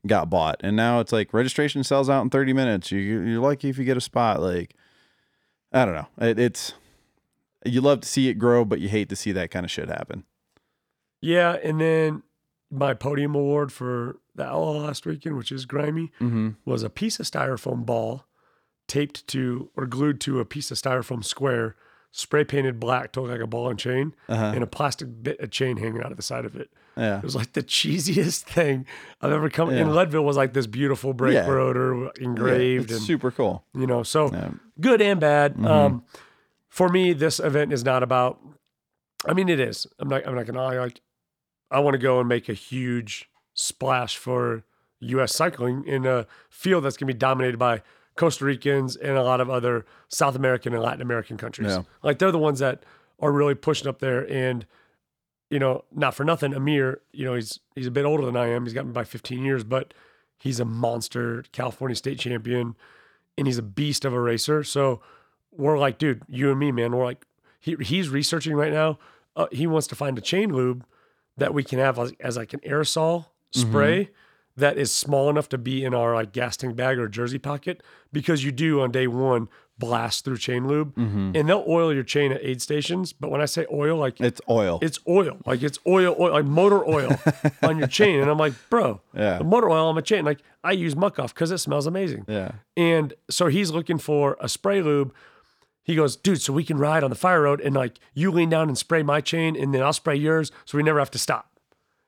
[0.07, 0.57] got bought.
[0.61, 2.91] And now it's like registration sells out in 30 minutes.
[2.91, 4.75] You you're lucky if you get a spot like
[5.73, 6.07] i don't know.
[6.19, 6.73] It, it's
[7.65, 9.89] you love to see it grow but you hate to see that kind of shit
[9.89, 10.23] happen.
[11.21, 12.23] Yeah and then
[12.69, 16.49] my podium award for the outlaw last weekend which is grimy mm-hmm.
[16.65, 18.27] was a piece of styrofoam ball
[18.87, 21.75] taped to or glued to a piece of styrofoam square,
[22.11, 25.39] spray painted black to look like a ball and chain, uh-huh and a plastic bit
[25.39, 26.69] of chain hanging out of the side of it.
[26.95, 28.85] yeah It was like the cheesiest thing
[29.21, 29.69] I've ever come.
[29.71, 29.77] Yeah.
[29.81, 31.47] And Leadville was like this beautiful brake Yeah.
[31.47, 34.51] rotor engraved, it's and super cool you know, so yeah.
[34.81, 35.55] good and bad.
[35.55, 35.67] Mhm.
[35.67, 36.03] Um,
[36.69, 38.39] for me, this event is not about.
[39.27, 39.87] I mean, it is.
[39.99, 40.27] I'm not.
[40.27, 40.77] I'm not gonna lie.
[40.77, 41.01] Like,
[41.71, 44.63] I want to go and make a huge splash for
[44.99, 45.35] U.S.
[45.35, 47.81] cycling in a field that's gonna be dominated by
[48.17, 51.69] Costa Ricans and a lot of other South American and Latin American countries.
[51.69, 51.83] Yeah.
[52.03, 52.83] Like, they're the ones that
[53.19, 54.29] are really pushing up there.
[54.31, 54.65] And
[55.49, 57.01] you know, not for nothing, Amir.
[57.13, 58.65] You know, he's he's a bit older than I am.
[58.65, 59.93] He's got me by 15 years, but
[60.37, 62.75] he's a monster California state champion,
[63.37, 64.63] and he's a beast of a racer.
[64.63, 65.01] So
[65.51, 66.95] we're like, dude, you and me, man.
[66.95, 67.25] We're like,
[67.59, 68.99] he, he's researching right now.
[69.35, 70.85] Uh, he wants to find a chain lube
[71.37, 74.09] that we can have as, as like an aerosol spray
[74.57, 77.81] that is small enough to be in our like gas tank bag or jersey pocket
[78.11, 79.47] because you do on day one
[79.79, 81.33] blast through chain lube, Mm-hmm.
[81.35, 83.13] and they'll oil your chain at aid stations.
[83.13, 84.79] But when I say oil, like It's oil.
[84.81, 87.15] it's oil, like it's oil, oil like motor oil
[87.61, 88.19] on your chain.
[88.19, 89.37] And I'm like, bro, Yeah.
[89.37, 90.25] the motor oil on my chain.
[90.25, 92.25] Like I use Muc-Off because it smells amazing.
[92.27, 92.53] yeah.
[92.75, 95.13] And so he's looking for a spray lube.
[95.83, 98.49] He goes, dude, so we can ride on the fire road and like you lean
[98.49, 101.19] down and spray my chain and then I'll spray yours so we never have to
[101.19, 101.51] stop.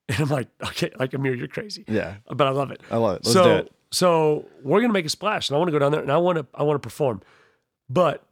[0.14, 1.86] And I'm like, okay, like Amir, you're crazy.
[1.88, 2.16] Yeah.
[2.28, 2.82] But I love it.
[2.90, 3.26] I love it.
[3.26, 3.72] Let's so do it.
[3.92, 6.18] so we're gonna make a splash and I want to go down there and I
[6.18, 7.22] want to I want to perform.
[7.90, 8.24] But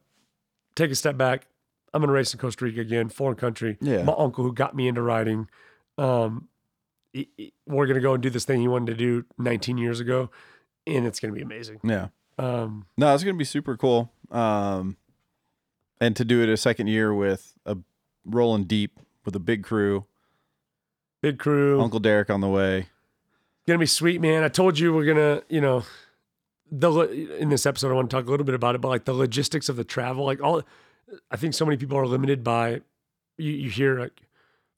[0.75, 1.45] take a step back.
[1.93, 3.77] I'm gonna race in Costa Rica again, foreign country.
[3.79, 4.01] Yeah.
[4.03, 5.49] My uncle who got me into riding.
[5.99, 6.47] Um
[7.13, 9.99] he- he- we're gonna go and do this thing he wanted to do 19 years
[9.99, 10.29] ago,
[10.87, 11.79] and it's gonna be amazing.
[11.83, 12.07] Yeah.
[12.39, 14.11] Um No, it's gonna be super cool.
[14.31, 14.97] Um,
[16.01, 17.77] and to do it a second year with a
[18.25, 20.05] rolling deep with a big crew,
[21.21, 21.81] big crew.
[21.81, 22.87] Uncle Derek on the way.
[23.65, 24.43] gonna be sweet, man.
[24.43, 25.83] I told you we're gonna, you know,
[26.71, 26.91] the
[27.39, 29.13] in this episode I want to talk a little bit about it, but like the
[29.13, 30.63] logistics of the travel, like all,
[31.31, 32.81] I think so many people are limited by.
[33.37, 34.21] You, you hear like,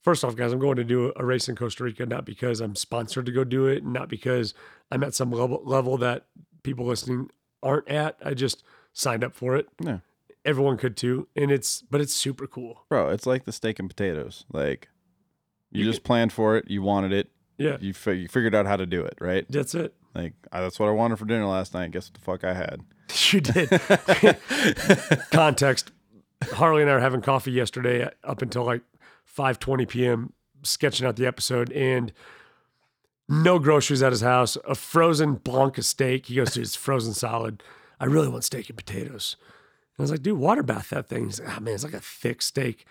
[0.02, 2.76] first off, guys, I'm going to do a race in Costa Rica not because I'm
[2.76, 4.54] sponsored to go do it, not because
[4.90, 6.26] I'm at some level level that
[6.62, 7.30] people listening
[7.62, 8.16] aren't at.
[8.24, 8.62] I just
[8.92, 9.68] signed up for it.
[9.82, 9.98] Yeah.
[10.44, 12.84] Everyone could too, and it's but it's super cool.
[12.88, 14.44] Bro, it's like the steak and potatoes.
[14.52, 14.88] Like
[15.70, 18.66] you, You just planned for it, you wanted it, Yeah, you, fi- you figured out
[18.66, 19.44] how to do it, right?
[19.48, 19.94] that's it.
[20.14, 21.90] Like I, that's what I wanted for dinner last night.
[21.92, 22.80] Guess what the fuck I had?
[23.32, 23.68] You did.
[25.30, 25.90] Context.
[26.52, 28.82] Harley and I were having coffee yesterday up until like
[29.36, 30.32] 5:20 p.m.
[30.62, 32.12] sketching out the episode and
[33.28, 36.26] no groceries at his house, a frozen Blanca steak.
[36.26, 37.62] He goes, dude, it's frozen solid.
[38.00, 39.36] I really want steak and potatoes.
[39.96, 41.26] And I was like, dude, water bath that thing.
[41.26, 42.86] He's like, oh man, it's like a thick steak.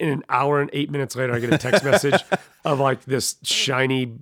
[0.00, 2.20] In an hour and eight minutes later, I get a text message
[2.64, 4.12] of like this shiny,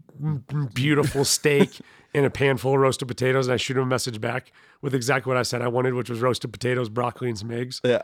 [0.74, 1.80] beautiful steak
[2.14, 3.46] in a pan full of roasted potatoes.
[3.46, 4.52] And I shoot him a message back
[4.82, 7.80] with exactly what I said I wanted, which was roasted potatoes, broccoli, and some eggs.
[7.82, 8.02] Yeah.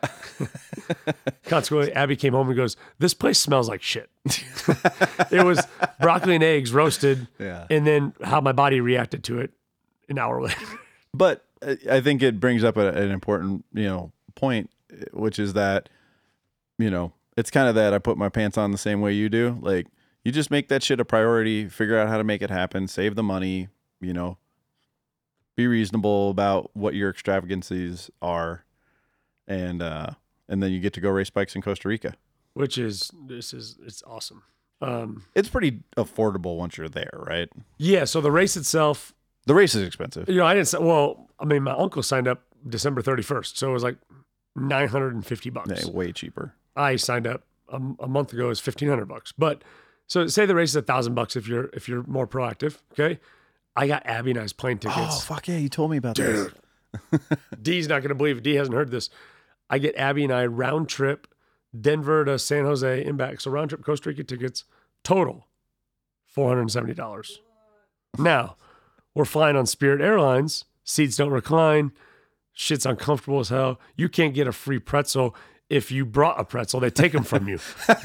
[1.44, 4.08] Consequently, Abby came home and goes, This place smells like shit.
[5.30, 5.60] it was
[6.00, 7.66] broccoli and eggs roasted, Yeah.
[7.70, 9.52] and then how my body reacted to it
[10.08, 10.56] an hour later.
[11.12, 11.44] But
[11.90, 14.70] I think it brings up a, an important, you know, point,
[15.12, 15.88] which is that,
[16.78, 19.28] you know, it's kind of that I put my pants on the same way you
[19.28, 19.58] do.
[19.62, 19.86] Like,
[20.24, 23.14] you just make that shit a priority, figure out how to make it happen, save
[23.14, 23.68] the money,
[24.00, 24.36] you know,
[25.56, 28.64] be reasonable about what your extravagancies are,
[29.46, 30.10] and uh,
[30.48, 32.14] and then you get to go race bikes in Costa Rica.
[32.54, 34.42] Which is this is it's awesome.
[34.80, 37.48] Um, It's pretty affordable once you're there, right?
[37.78, 39.12] yeah, so the race itself,
[39.46, 40.28] The race is expensive.
[40.28, 43.70] you know, I didn't say well, I mean, my uncle signed up December 31st, so
[43.70, 43.96] it was like
[44.54, 45.84] 950 bucks.
[45.84, 46.54] Yeah, way cheaper.
[46.78, 49.32] I signed up a, a month ago is fifteen hundred bucks.
[49.32, 49.62] But
[50.06, 52.78] so say the race is a thousand bucks if you're if you're more proactive.
[52.92, 53.20] Okay,
[53.76, 55.16] I got Abby and I's plane oh, tickets.
[55.16, 55.58] Oh fuck yeah!
[55.58, 56.50] You told me about this.
[57.60, 58.44] D's not going to believe it.
[58.44, 59.10] D hasn't heard this.
[59.68, 61.26] I get Abby and I round trip
[61.78, 63.40] Denver to San Jose and back.
[63.40, 64.64] So round trip Costa Rica tickets
[65.04, 65.46] total
[66.26, 67.40] four hundred and seventy dollars.
[68.16, 68.56] Now
[69.14, 70.64] we're flying on Spirit Airlines.
[70.84, 71.92] Seats don't recline.
[72.54, 73.78] Shit's uncomfortable as hell.
[73.94, 75.36] You can't get a free pretzel
[75.70, 76.80] if you brought a pretzel.
[76.80, 77.58] They take them from you.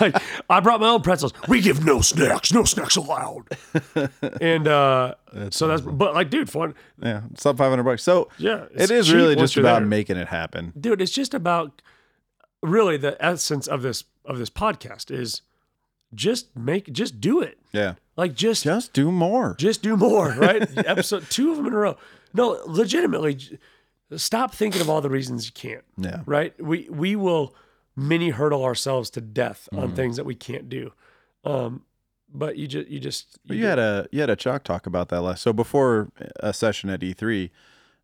[0.00, 1.32] Like I brought my own pretzels.
[1.48, 2.52] We give no snacks.
[2.52, 3.44] No snacks allowed.
[4.40, 5.14] And uh,
[5.50, 6.74] so that's but like, dude, fun.
[7.00, 8.02] Yeah, sub five hundred bucks.
[8.02, 9.86] So Yeah, it's really just about there.
[9.88, 10.72] making it happen.
[10.78, 11.80] dude it's just about
[12.62, 15.42] really the essence of this of this podcast is
[16.14, 19.54] just make just do it Yeah, like just just do more.
[19.58, 21.96] just do more right episode two of them in a row
[22.32, 23.38] no legitimately
[24.18, 27.54] stop thinking of all the reasons you can't Yeah, right we we will
[27.96, 29.94] mini hurdle ourselves to death on Mm-hmm.
[29.96, 30.92] things that we can't do
[31.44, 31.82] um
[32.32, 35.08] but you just you just But you had a you had a chalk talk about
[35.10, 35.42] that last.
[35.42, 36.10] So before
[36.40, 37.52] a session at E three,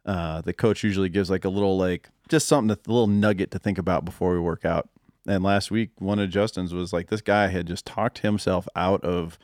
[0.07, 3.51] uh, the coach usually gives like a little like just something to, a little nugget
[3.51, 4.89] to think about before we work out.
[5.27, 9.03] And last week, one of Justin's was like this guy had just talked himself out
[9.03, 9.37] of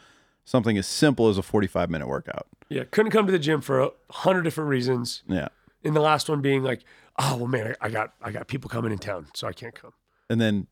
[0.44, 2.46] something as simple as a forty five minute workout.
[2.68, 5.48] yeah couldn't come to the gym for a hundred different reasons Yeah,
[5.86, 6.82] and the last one being like
[7.18, 9.74] oh well man I, I got i got people coming in town so i can't
[9.74, 9.92] come
[10.28, 10.66] and then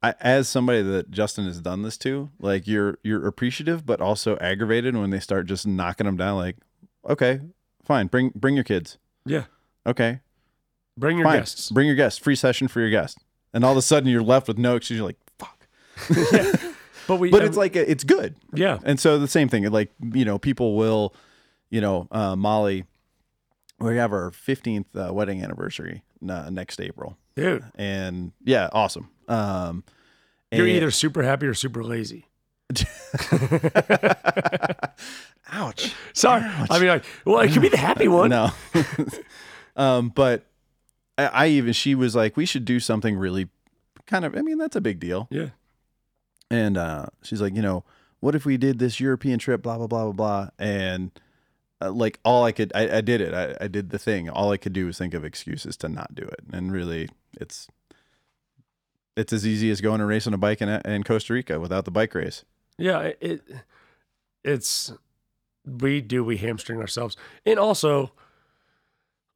[0.00, 4.36] I, as somebody that Justin has done this to, like you're you're appreciative, but also
[4.36, 6.36] aggravated when they start just knocking them down.
[6.36, 6.56] Like,
[7.08, 7.40] okay,
[7.84, 8.98] fine, bring bring your kids.
[9.26, 9.46] yeah
[9.84, 10.20] Okay,
[10.96, 12.16] bring your fine, guests bring your guests.
[12.16, 13.18] Free session for your guests.
[13.52, 14.98] And all of a sudden you're left with no excuse.
[14.98, 15.66] You're like, fuck.
[17.08, 18.36] But we, But it's like it's good.
[18.52, 19.64] yeah, And so the same thing.
[19.70, 21.14] Like you know, people will,
[21.70, 22.84] you know, uh, Molly.
[23.80, 29.08] We have our 15th uh, wedding anniversary uh, next April, dude, and yeah, awesome.
[29.28, 29.84] Um,
[30.50, 32.26] you're and- either super happy or super lazy.
[35.50, 35.94] ouch.
[36.12, 38.30] Sorry, I mean, like, well, it could be the happy one.
[38.30, 38.50] No.
[39.76, 40.44] um, but
[41.16, 43.48] I, I even she was like, we should do something really
[44.06, 44.36] kind of.
[44.36, 45.28] I mean, that's a big deal.
[45.30, 45.48] Yeah.
[46.50, 47.84] And uh, she's like, you know,
[48.20, 49.62] what if we did this European trip?
[49.62, 50.48] Blah blah blah blah blah.
[50.58, 51.10] And
[51.80, 53.32] uh, like all I could, I, I did it.
[53.34, 54.28] I, I did the thing.
[54.28, 56.40] All I could do was think of excuses to not do it.
[56.52, 57.08] And really,
[57.40, 57.68] it's
[59.16, 61.90] it's as easy as going and racing a bike in in Costa Rica without the
[61.90, 62.44] bike race.
[62.78, 63.42] Yeah, it- it
[64.44, 64.92] it's
[65.66, 68.12] we do we hamstring ourselves, and also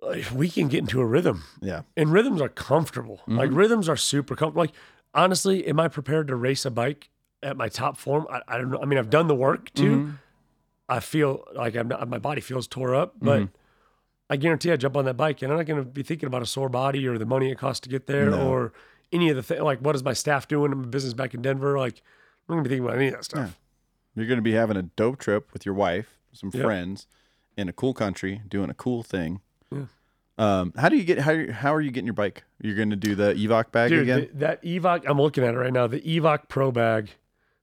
[0.01, 1.83] like, we can get into a rhythm, Yeah.
[1.97, 3.21] and rhythms are comfortable.
[3.27, 4.63] Like rhythms are super comfortable.
[4.63, 4.73] Like
[5.15, 7.11] honestly, am I prepared to race a bike
[7.43, 8.27] at my top form?
[8.31, 8.81] I, I don't know.
[8.81, 9.97] I mean, I've done the work too.
[9.97, 10.11] Mm-hmm.
[10.97, 13.49] I feel like I'm not, my body feels tore up, but
[14.31, 16.43] I guarantee I jump on that bike and I'm not going to be thinking about
[16.43, 18.49] a sore body or the money it costs to get there No.
[18.49, 18.73] or
[19.13, 19.61] any of the things.
[19.61, 21.79] Like, what is my staff doing in my business back in Denver?
[21.79, 22.01] Like,
[22.49, 23.59] I'm going to be thinking about any of that stuff.
[24.15, 26.63] You're going to be having a dope trip with your wife, some Yep.
[26.63, 27.07] friends,
[27.57, 29.41] in a cool country, doing a cool thing.
[29.71, 29.85] Yeah.
[30.39, 32.43] Um, how do you get how how are you getting your bike?
[32.61, 34.29] You're going to do the Evoc bag Dude, again?
[34.33, 35.87] the- that Evoc, I'm looking at it right now.
[35.87, 37.11] The Evoc Pro bag.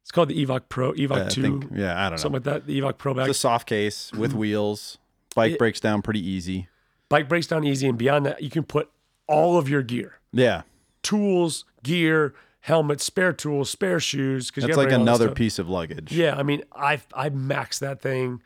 [0.09, 2.17] It's called the Evoc Pro, Evoc Uh, I 2, think, yeah, I don't know.
[2.17, 2.65] something like that.
[2.65, 3.29] The Evoc Pro bag.
[3.29, 4.97] It's a soft case with wheels.
[5.35, 6.67] Bike It- breaks down pretty easy.
[7.09, 7.87] Bike breaks down easy.
[7.87, 8.89] And beyond that, you can put
[9.27, 10.63] all of your gear Yeah,
[11.03, 14.49] tools, gear, helmet, spare tools, spare shoes.
[14.49, 16.11] Cause you like bring all that another piece of luggage.
[16.11, 18.41] Yeah, I mean, I I maxed that thing.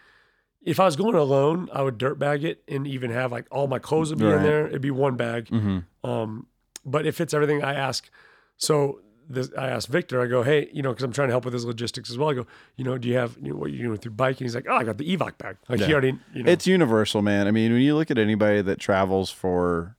[0.62, 3.68] If I was going alone, I would dirt bag it and even have like all
[3.68, 4.68] my clothes would be in there.
[4.68, 5.48] It'd be one bag.
[5.48, 6.48] hmm Um,
[6.86, 8.10] but if it's everything I ask,
[8.58, 9.00] so
[9.30, 11.54] this, I asked Victor, I go, hey, you know, because I'm trying to help with
[11.54, 12.30] his logistics as well.
[12.30, 14.38] I go, you know, do you have, you know, what you doing with your bike?
[14.38, 15.58] And he's like, oh, I got the Evoc bag.
[15.70, 17.48] Like he already, you know, It's universal, man.
[17.48, 19.96] I mean, when you look at anybody that travels for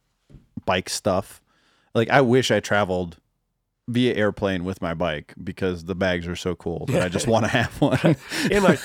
[0.64, 1.40] bike stuff,
[1.94, 3.18] like I wish I traveled
[3.86, 7.44] via airplane with my bike because the bags are so cool that I just want
[7.44, 8.16] to have one.
[8.50, 8.80] and like,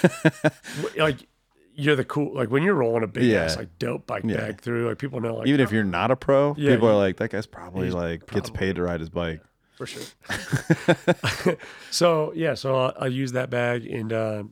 [0.97, 1.27] like
[1.73, 3.43] you're the cool, like when you're rolling a big Yeah.
[3.43, 4.35] ass like dope bike Yeah.
[4.37, 5.75] bag through, like people know, like Even if oh.
[5.75, 8.49] you're not a pro, Yeah, people you- are like, that guy's probably he's like gets
[8.49, 9.41] paid to ride his bike.
[9.79, 11.55] For sure.
[11.89, 14.43] so yeah, so I'll, I'll use that bag and uh,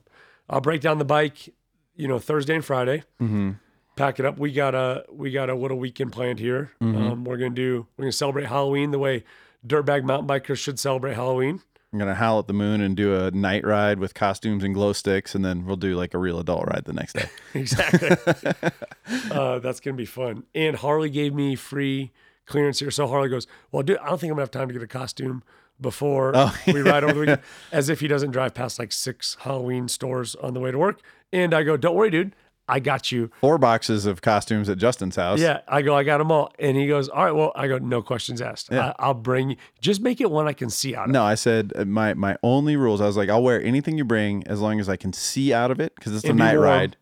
[0.49, 1.53] I'll break down the bike,
[1.97, 3.03] you know, Thursday and Friday.
[3.21, 3.51] Mm-hmm.
[3.97, 4.37] Pack it up.
[4.37, 6.71] We got a we got a what a weekend planned here.
[6.79, 9.25] Um, we're gonna do we're gonna celebrate Halloween the way
[9.65, 11.61] dirtbag mountain bikers should celebrate Halloween.
[11.91, 14.93] I'm gonna howl at the moon and do a night ride with costumes and glow
[14.93, 17.29] sticks, and then we'll do like a real adult ride the next day.
[17.53, 18.11] exactly.
[19.31, 20.43] uh, that's gonna be fun.
[20.55, 22.11] And Harley gave me free
[22.47, 22.89] clearance here.
[22.91, 24.87] So Harley goes, "Well, dude, I don't think I'm gonna have time to get a
[24.87, 25.43] costume
[25.79, 27.41] before Oh, we ride over the weekend."
[27.71, 31.01] As if he doesn't drive past like six Halloween stores on the way to work.
[31.31, 32.35] And I go, "Don't worry, dude,
[32.69, 35.39] I got you." Four boxes of costumes at Justin's house.
[35.39, 36.51] Yeah, I go, I got them all.
[36.57, 38.69] And he goes, "All right, well, I go, no questions asked.
[38.71, 38.93] Yeah.
[38.99, 39.57] I, I'll bring.
[39.81, 42.37] Just make it one I can see out of." No, I said uh, my my
[42.43, 43.01] only rules.
[43.01, 45.69] I was like, I'll wear anything you bring as long as I can see out
[45.71, 46.63] of it because it's a night warm.
[46.63, 46.97] ride,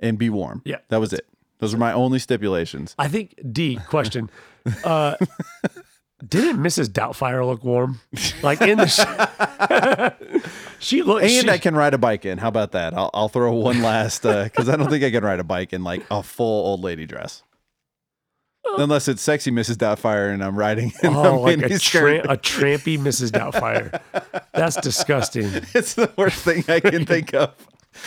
[0.00, 0.62] and be warm.
[0.64, 0.78] Yeah.
[0.88, 1.26] that was it.
[1.58, 2.94] Those were my only stipulations.
[2.98, 4.30] I think D question.
[4.84, 5.16] Uh,
[6.26, 6.88] didn't Mrs.
[6.88, 8.00] Doubtfire look warm?
[8.42, 9.04] Like in the sh-
[10.78, 11.22] she looked.
[11.24, 12.38] And she, I can ride a bike in.
[12.38, 12.94] How about that?
[12.94, 15.84] I'll, I'll throw one last because I don't think I can ride a bike in
[15.84, 17.42] like a full old lady dress.
[18.78, 19.76] Unless it's sexy Mrs.
[19.76, 23.30] Doubtfire and I'm riding in oh, like a, tra- a trampy Mrs.
[23.30, 24.00] Doubtfire.
[24.52, 25.46] That's disgusting.
[25.74, 27.54] It's the worst thing I can think of.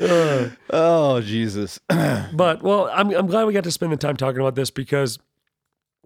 [0.00, 1.78] Uh, Oh Jesus!
[1.88, 5.18] but well, I'm I'm glad we got to spend the time talking about this because,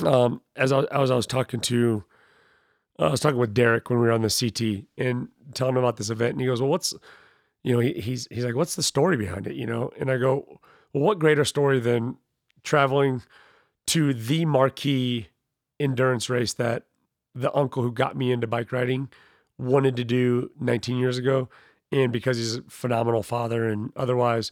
[0.05, 2.05] um, as I, as I was talking to,
[2.99, 5.97] I was talking with Derek when we were on the CT and telling him about
[5.97, 6.93] this event, and he goes, "Well, what's,
[7.63, 10.19] you know, he, he's he's like, what's the story behind it, you know?" And I
[10.19, 10.61] go,
[10.93, 12.17] "Well, what greater story than
[12.63, 13.23] traveling
[13.89, 15.29] to the marquee
[15.81, 16.85] endurance race that
[17.35, 19.09] the uncle who got me into bike riding
[19.59, 21.49] wanted to do 19 years ago,
[21.93, 24.51] and because he's a phenomenal father and otherwise."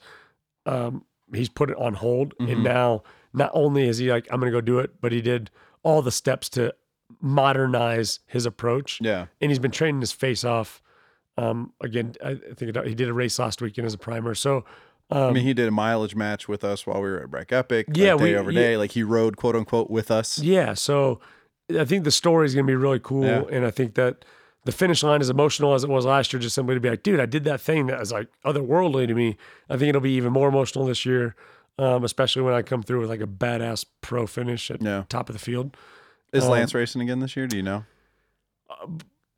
[0.67, 2.53] um, he's put it on hold, Mhm.
[2.53, 5.21] and now not only is he like, I'm going to go do it, but he
[5.23, 5.49] did
[5.85, 6.75] all the steps to
[7.21, 10.83] modernize his approach, Yeah, and he's been training his face off.
[11.39, 14.65] Um, again, I think he did a race last weekend as a primer, so
[15.11, 17.53] um, I mean he did a mileage match with us while we were at Breck
[17.53, 17.87] Epic.
[17.89, 18.61] like, Yeah, day we- over yeah.
[18.61, 18.77] day.
[18.77, 20.39] Like he rode quote unquote with us.
[20.41, 21.21] yeah, so
[21.79, 23.43] I think the story is going to be really cool, Yeah.
[23.51, 24.25] and I think that
[24.67, 26.41] the finish line is emotional as it was last year.
[26.41, 29.15] Just simply to be like, dude, I did that thing that was like otherworldly to
[29.15, 29.37] me.
[29.71, 31.35] I think it'll be even more emotional this year,
[31.79, 35.05] um, especially when I come through with like a badass pro finish at Yeah.
[35.09, 35.77] top of the field.
[36.33, 37.47] Is Um, Lance racing again this year?
[37.47, 37.85] Do you know?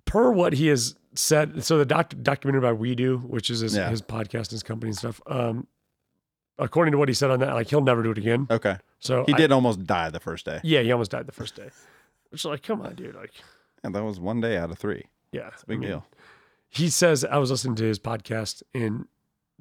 [0.04, 3.90] per what he has said, so the doc, documentary by WEDU, which is his, Yeah.
[3.90, 5.20] his podcast and his company and stuff.
[5.26, 5.66] Um,
[6.58, 8.46] according to what he said on that, like he'll never do it again.
[8.50, 10.60] Okay, So he I- did almost die the first day.
[10.64, 11.70] yeah, he almost died the first day.
[12.30, 13.14] Which like, come on, dude.
[13.14, 13.32] Like,
[13.84, 15.04] And that was one day out of three.
[15.32, 16.06] Yeah, It's a big I mean, deal.
[16.68, 19.06] He says I was listening to his podcast and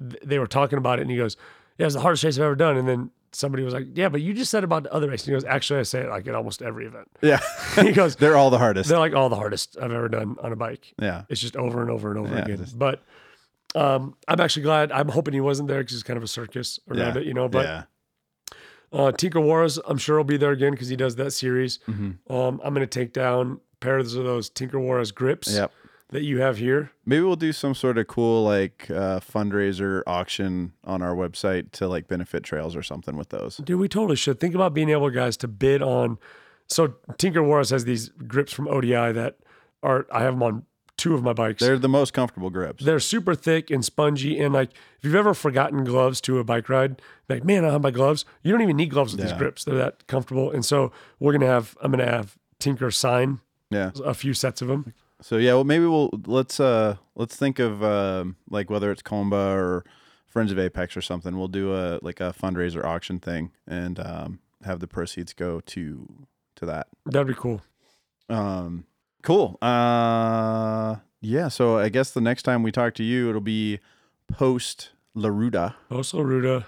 [0.00, 1.36] th- they were talking about it, and he goes,
[1.78, 4.08] "Yeah, it was the hardest race I've ever done." And then somebody was like, "Yeah,
[4.08, 6.08] but you just said about the other race." And he goes, "Actually, I say it
[6.10, 7.40] like at almost every event." Yeah.
[7.76, 8.88] he goes, They're all the hardest.
[8.90, 10.92] "They're like all the hardest I've ever done on a bike.
[11.00, 11.22] Yeah.
[11.30, 13.02] It's just over and over and over Yeah, again." just- But
[13.74, 14.92] um, I'm actually glad.
[14.92, 17.20] I'm hoping he wasn't there because it's kind of a circus around Yeah.
[17.22, 17.48] it, you know.
[17.48, 17.82] But yeah.
[18.92, 21.78] uh, Tinker Juarez, I'm sure will be there again because he does that series.
[21.88, 22.32] Mm-hmm.
[22.32, 25.72] Um, I'm going to take down pairs of those Tinker Juarez grips Yep.
[26.10, 26.90] that you have here.
[27.06, 31.88] Maybe we'll do some sort of cool like uh, fundraiser auction on our website to
[31.88, 33.58] like benefit trails or something with those.
[33.58, 36.18] Dude, we totally should think about being able, guys, to bid on.
[36.66, 39.36] So Tinker Juarez has these grips from ODI that
[39.82, 40.64] are I have them on
[40.96, 41.62] two of my bikes.
[41.62, 42.84] They're the most comfortable grips.
[42.84, 46.68] They're super thick and spongy, and like if you've ever forgotten gloves to a bike
[46.68, 48.24] ride, like man, I have my gloves.
[48.42, 50.50] You don't even need gloves with these grips; they're that comfortable.
[50.50, 53.40] And so we're gonna have I'm gonna have Tinker sign
[53.70, 53.90] Yeah.
[54.04, 54.94] a few sets of them.
[55.20, 59.54] So yeah, well maybe we'll let's uh let's think of um like whether it's Comba
[59.56, 59.84] or
[60.26, 61.36] Friends of Apex or something.
[61.36, 66.26] We'll do a like a fundraiser auction thing and um have the proceeds go to
[66.56, 66.88] to that.
[67.06, 67.60] That'd be cool.
[68.28, 68.84] Um
[69.22, 69.58] cool.
[69.60, 73.80] Uh yeah, so I guess the next time we talk to you it'll be
[74.32, 75.74] post La Ruta.
[75.88, 76.66] Post Ruta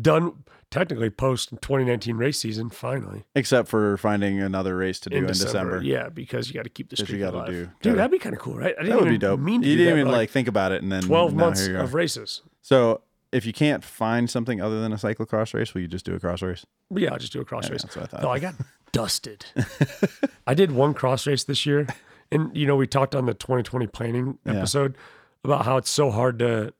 [0.00, 5.26] done technically post 2019 race season finally Except for finding another race to do in,
[5.26, 5.80] December.
[5.82, 7.46] Yeah, because you got to keep the 'Cause you streak gotta alive.
[7.48, 8.74] do- Dude, gotta- that'd be kind of cool, right?
[8.76, 9.38] I didn't That would even be dope.
[9.40, 11.74] mean to you didn't even but, like think about it and then 12 months here
[11.74, 11.82] you are.
[11.84, 12.42] of races.
[12.62, 16.14] So if you can't find something other than a cyclocross race, will you just do
[16.14, 16.66] a cross race?
[16.94, 17.82] Yeah, I'll just do a cross Yeah, race.
[17.82, 18.22] that's what I thought.
[18.22, 18.54] No, I got
[18.92, 19.46] dusted.
[20.46, 21.86] I did one cross race this year.
[22.30, 24.54] And, you know, we talked on the 2020 planning Yeah.
[24.54, 24.96] episode
[25.44, 26.72] about how it's so hard to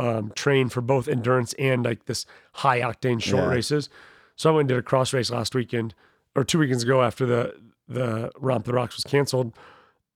[0.00, 3.50] um, train for both endurance and like this high octane short Yeah.
[3.50, 3.88] races.
[4.36, 5.94] So I went and did a cross race last weekend
[6.34, 7.54] or two weekends ago after the,
[7.88, 9.52] the Romp the Rocks was canceled.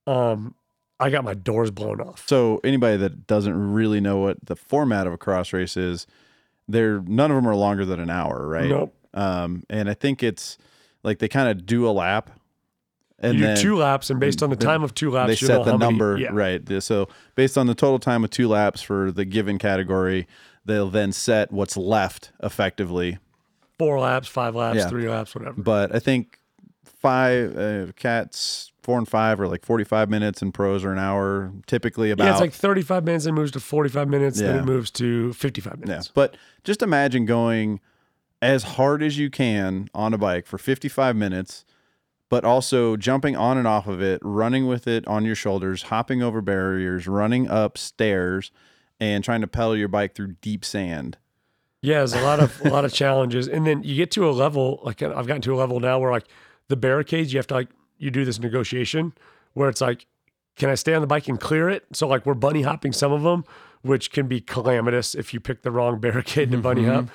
[0.07, 0.55] Um,
[0.99, 2.23] I got my doors blown off.
[2.27, 6.07] So anybody that doesn't really know what the format of a cross race is,
[6.67, 8.69] they're none of them are longer than an hour, right?
[8.69, 8.95] Nope.
[9.13, 10.57] Um, and I think it's
[11.03, 12.31] like they kind of do a lap,
[13.25, 15.63] and you do two laps, and based on the time of two laps, they set
[15.65, 16.29] the how many- number yeah.
[16.31, 16.61] right.
[16.83, 20.27] So based on the total time of two laps for the given category,
[20.65, 23.17] they'll then set what's left effectively.
[23.77, 24.87] Four laps, five laps, Yeah.
[24.87, 25.61] three laps, whatever.
[25.61, 26.39] But I think
[26.85, 30.99] five uh, cats four and five are like forty five minutes, and pros are an
[30.99, 31.51] hour.
[31.67, 34.61] Typically about Yeah, it's like 35 minutes, then it moves to 45 minutes, then Yeah.
[34.61, 35.91] it moves to 55 minutes Yeah.
[35.93, 36.11] minutes.
[36.13, 37.79] But just imagine going
[38.41, 41.65] as hard as you can on a bike for 55 minutes,
[42.29, 46.21] but also jumping on and off of it, running with it on your shoulders, hopping
[46.23, 48.51] over barriers, running up stairs,
[48.99, 51.17] and trying to pedal your bike through deep sand.
[51.81, 54.31] Yeah, there's a lot of a lot of challenges, and then you get to a
[54.31, 56.25] level like I've gotten to a level now where like
[56.67, 59.13] the barricades, you have to like you do this negotiation
[59.53, 60.07] where it's like,
[60.55, 61.85] can I stay on the bike and clear it?
[61.93, 63.45] So like we're bunny hopping some of them,
[63.83, 67.05] which can be calamitous if you pick the wrong barricade to bunny hop.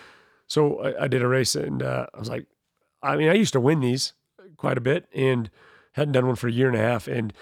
[0.47, 2.47] So I, I did a race and uh, I was like,
[3.03, 4.13] I mean, I used to win these
[4.61, 5.51] quite a bit and
[5.93, 7.33] hadn't done one for a year and a half, and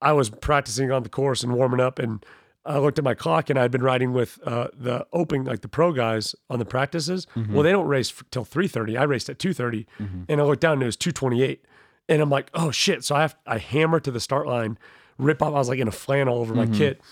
[0.00, 2.24] I was practicing on the course and warming up and.
[2.66, 5.68] I looked at my clock and I'd been riding with uh, the open, like the
[5.68, 7.26] pro guys on the practices.
[7.36, 7.52] Mm-hmm.
[7.52, 8.96] Well, they don't race f- till three thirty.
[8.96, 10.22] I raced at two mm-hmm.
[10.30, 11.66] and I looked down and it was two twenty eight,
[12.08, 13.04] and I'm like, oh shit!
[13.04, 14.78] So I have I hammer to the start line,
[15.18, 15.52] rip off.
[15.52, 16.72] I was like in a flannel over my mm-hmm.
[16.72, 17.02] kit,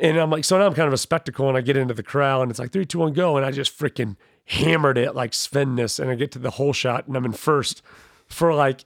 [0.00, 2.02] and I'm like, so now I'm kind of a spectacle, and I get into the
[2.02, 4.16] crowd and it's like three, two, one, go, and I just freaking
[4.48, 7.32] hammered it like Sven Nys, and I get to the whole shot and I'm in
[7.32, 7.82] first
[8.26, 8.84] for like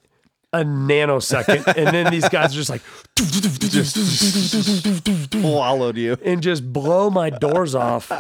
[0.53, 2.83] a nanosecond, and then these guys are just like
[5.41, 6.17] Swallowed you.
[6.25, 8.13] and just blow my doors off.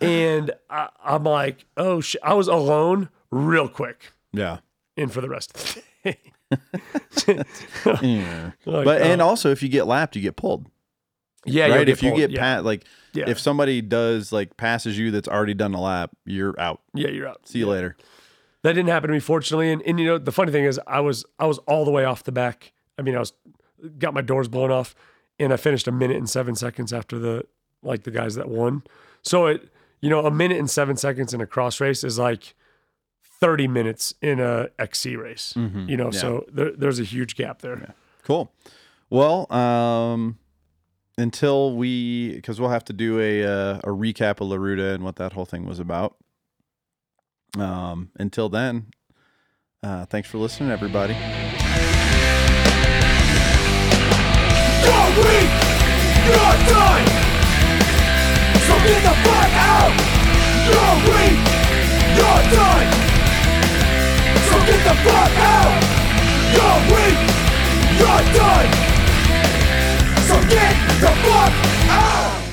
[0.00, 2.20] And I, I'm like, oh shit.
[2.24, 4.58] I was alone real quick Yeah.
[4.96, 6.18] and for the rest of the day.
[8.02, 8.52] Yeah.
[8.64, 10.66] Like, But and uh, also if you get lapped, you get pulled.
[11.46, 11.88] Yeah, right?
[11.88, 12.20] If you pulled.
[12.20, 13.24] get yeah, pat like Yeah.
[13.28, 16.80] if somebody does like passes you that's already done a lap, you're out.
[16.94, 17.46] yeah, you're out.
[17.46, 17.96] See you later.
[18.62, 19.70] That didn't happen to me, fortunately.
[19.70, 22.04] And, and you know, the funny thing is, I was I was all the way
[22.04, 22.72] off the back.
[22.98, 23.32] I mean, I was
[23.98, 24.94] got my doors blown off,
[25.38, 27.44] and I finished a minute and seven seconds after the
[27.82, 28.82] like the guys that won.
[29.22, 29.68] So it,
[30.00, 32.54] you know, a minute and seven seconds in a cross race is like
[33.40, 35.54] thirty minutes in a XC race.
[35.56, 36.18] You know, yeah.
[36.18, 37.94] so there, there's a huge gap there.
[38.24, 38.50] Cool.
[39.10, 40.38] Well, um,
[41.18, 45.02] until we, because we'll have to do a uh, a recap of La Ruta and
[45.02, 46.16] what that whole thing was about.
[47.58, 48.86] Um, until then,
[49.82, 51.14] uh, thanks for listening, everybody.
[51.14, 51.22] You're
[55.24, 55.50] weak!
[56.26, 57.06] You're done!
[58.66, 59.92] So get the fuck out!
[60.68, 61.40] You're weak!
[62.16, 62.88] You're done!
[64.48, 65.72] So get the fuck out!
[66.52, 67.18] You're weak!
[67.98, 68.85] You're done!
[70.26, 71.52] So get the fuck
[71.88, 72.45] out!